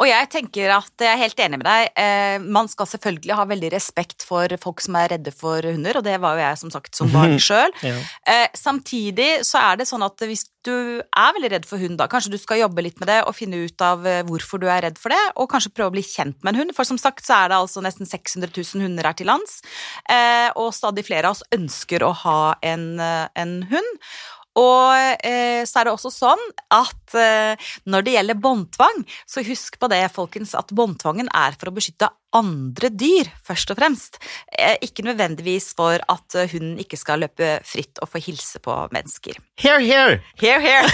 Og 0.00 0.08
jeg 0.08 0.30
tenker 0.32 0.72
at 0.74 1.04
jeg 1.04 1.10
er 1.10 1.20
helt 1.20 1.42
enig 1.44 1.60
med 1.60 1.68
deg. 1.68 1.92
Eh, 2.00 2.36
man 2.42 2.68
skal 2.70 2.88
selvfølgelig 2.90 3.36
ha 3.38 3.46
veldig 3.48 3.70
respekt 3.74 4.26
for 4.26 4.50
folk 4.62 4.82
som 4.84 4.98
er 4.98 5.14
redde 5.14 5.34
for 5.34 5.64
hunder, 5.64 6.00
og 6.00 6.06
det 6.06 6.16
var 6.22 6.38
jo 6.38 6.44
jeg 6.44 6.60
som 6.64 6.74
sagt 6.74 6.98
som 6.98 7.12
barn 7.14 7.38
sjøl. 7.46 7.74
ja. 7.84 7.94
Eh, 8.30 8.48
samtidig 8.58 9.44
så 9.46 9.62
er 9.62 9.80
det 9.80 9.88
sånn 9.90 10.04
at 10.06 10.26
hvis 10.26 10.46
du 10.64 10.72
er 11.04 11.34
veldig 11.36 11.50
redd 11.52 11.66
for 11.68 11.82
hund, 11.82 11.98
da 12.00 12.08
kanskje 12.08 12.32
du 12.32 12.38
skal 12.40 12.62
jobbe 12.62 12.86
litt 12.86 12.96
med 13.02 13.10
det 13.10 13.18
og 13.28 13.36
finne 13.36 13.60
ut 13.66 13.84
av 13.84 14.06
eh, 14.08 14.22
hvorfor 14.26 14.62
du 14.62 14.68
er 14.72 14.86
redd 14.86 14.98
for 15.00 15.12
det, 15.14 15.20
og 15.38 15.50
kanskje 15.52 15.74
prøve 15.74 15.92
å 15.92 15.96
bli 15.96 16.04
kjent 16.06 16.38
med 16.42 16.54
en 16.54 16.62
hund. 16.62 16.76
For 16.76 16.88
som 16.88 17.00
sagt 17.00 17.26
så 17.26 17.44
er 17.44 17.52
det 17.52 17.60
altså 17.60 17.84
nesten 17.84 18.08
600 18.08 18.50
000 18.56 18.86
hunder 18.86 19.10
her 19.10 19.18
til 19.18 19.28
lands, 19.28 19.60
og 20.58 20.70
stadig 20.74 21.04
flere 21.06 21.28
av 21.28 21.36
oss 21.36 21.44
ønsker 21.54 22.02
å 22.04 22.10
ha 22.24 22.38
en, 22.64 22.98
en 23.00 23.54
hund. 23.70 23.92
Og 24.60 25.18
eh, 25.26 25.62
så 25.66 25.80
er 25.80 25.88
det 25.88 25.94
også 25.94 26.12
sånn 26.14 26.42
at 26.74 27.16
eh, 27.18 27.70
når 27.90 28.06
det 28.06 28.14
gjelder 28.16 28.42
båndtvang, 28.42 29.02
så 29.26 29.42
husk 29.46 29.78
på 29.80 29.90
det, 29.90 30.04
folkens, 30.14 30.54
at 30.58 30.70
båndtvangen 30.74 31.30
er 31.34 31.56
for 31.58 31.70
å 31.70 31.74
beskytte 31.74 32.10
andre 32.34 32.88
dyr, 32.90 33.28
først 33.46 33.70
og 33.70 33.78
fremst. 33.78 34.18
Eh, 34.58 34.74
ikke 34.82 35.04
nødvendigvis 35.06 35.70
for 35.78 36.02
at 36.02 36.34
eh, 36.38 36.48
hunden 36.52 36.78
ikke 36.82 36.98
skal 36.98 37.22
løpe 37.24 37.60
fritt 37.66 38.00
og 38.02 38.10
få 38.10 38.20
hilse 38.24 38.58
på 38.64 38.74
mennesker. 38.94 39.38
Here, 39.60 39.78
here! 39.86 40.16
Here, 40.40 40.58
here! 40.60 40.88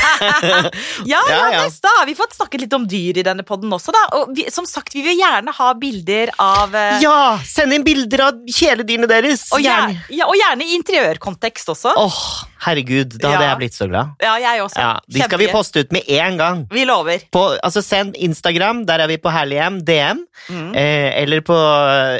ja, 1.08 1.20
Ja, 1.30 1.38
ja, 1.52 1.62
neste, 1.64 1.80
da 1.86 1.94
har 2.00 2.06
vi 2.10 2.14
fått 2.18 2.34
snakket 2.36 2.66
litt 2.66 2.74
om 2.76 2.84
dyr 2.90 3.20
i 3.22 3.24
denne 3.26 3.44
podden 3.48 3.72
også, 3.72 3.94
da. 3.96 4.02
Og 4.20 4.34
vi, 4.36 4.44
som 4.52 4.66
sagt, 4.68 4.92
vi 4.94 5.02
vil 5.06 5.16
gjerne 5.20 5.54
ha 5.56 5.70
bilder 5.80 6.32
av 6.40 6.74
eh, 6.76 7.00
Ja! 7.04 7.16
Send 7.46 7.72
inn 7.76 7.84
bilder 7.86 8.26
av 8.28 8.44
kjæledyrene 8.46 9.08
deres! 9.10 9.46
og, 9.54 9.64
gjerne, 9.64 10.02
ja, 10.12 10.28
og 10.28 10.36
gjerne 10.38 10.66
i 10.68 10.76
interiørkontekst 10.76 11.72
også. 11.72 11.94
Åh, 11.96 12.20
herregud, 12.66 13.16
da 13.20 13.32
hadde 13.32 13.44
Ja. 13.46 13.50
jeg 13.54 13.60
blitt 13.64 13.76
så 13.78 13.88
glad. 13.88 14.12
Ja, 14.22 14.34
jeg 14.44 14.62
også. 14.66 14.80
Ja, 14.82 14.92
De 15.08 15.22
skal 15.24 15.40
vi 15.40 15.48
poste 15.54 15.80
ut 15.86 15.92
med 15.96 16.04
en 16.20 16.36
gang. 16.40 16.64
Vi 16.70 16.84
lover. 16.88 17.24
På, 17.32 17.46
altså 17.64 17.80
Send 17.84 18.16
Instagram, 18.20 18.84
der 18.88 19.00
er 19.06 19.08
vi 19.10 19.16
på 19.22 19.32
Herlighjem, 19.32 19.80
DM, 19.88 20.26
Mm. 20.50 20.70
eh, 20.74 21.10
eller 21.30 21.44
på 21.46 21.56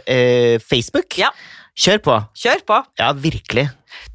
eh, 0.06 0.56
Facebook. 0.62 1.18
Ja. 1.18 1.32
Kjør 1.80 2.00
på. 2.04 2.16
Kjør 2.38 2.62
på. 2.68 2.78
Ja, 3.00 3.10
virkelig. 3.16 3.66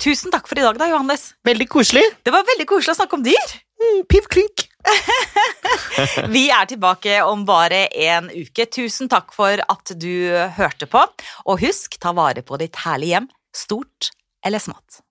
Tusen 0.01 0.31
takk 0.31 0.47
for 0.47 0.59
i 0.59 0.63
dag, 0.63 0.77
da, 0.79 0.87
Johannes. 0.91 1.33
Veldig 1.47 1.67
koselig. 1.71 2.03
Det 2.23 2.33
var 2.33 2.45
veldig 2.47 2.67
koselig 2.69 2.95
å 2.95 2.99
snakke 3.01 3.17
om 3.19 3.25
dyr. 3.25 3.55
Mm, 3.81 4.03
Piv 4.11 4.27
klink. 4.31 4.67
Vi 6.35 6.45
er 6.53 6.69
tilbake 6.69 7.17
om 7.25 7.43
bare 7.47 7.85
en 8.07 8.29
uke. 8.31 8.67
Tusen 8.71 9.11
takk 9.11 9.33
for 9.35 9.59
at 9.65 9.95
du 9.99 10.13
hørte 10.59 10.87
på. 10.87 11.03
Og 11.49 11.65
husk, 11.65 11.99
ta 11.99 12.13
vare 12.15 12.45
på 12.45 12.59
ditt 12.61 12.79
herlige 12.85 13.17
hjem, 13.17 13.31
stort 13.65 14.13
eller 14.45 14.63
smått. 14.63 15.01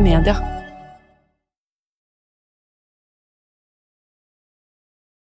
moderne 0.00 0.20
media. 0.20 0.59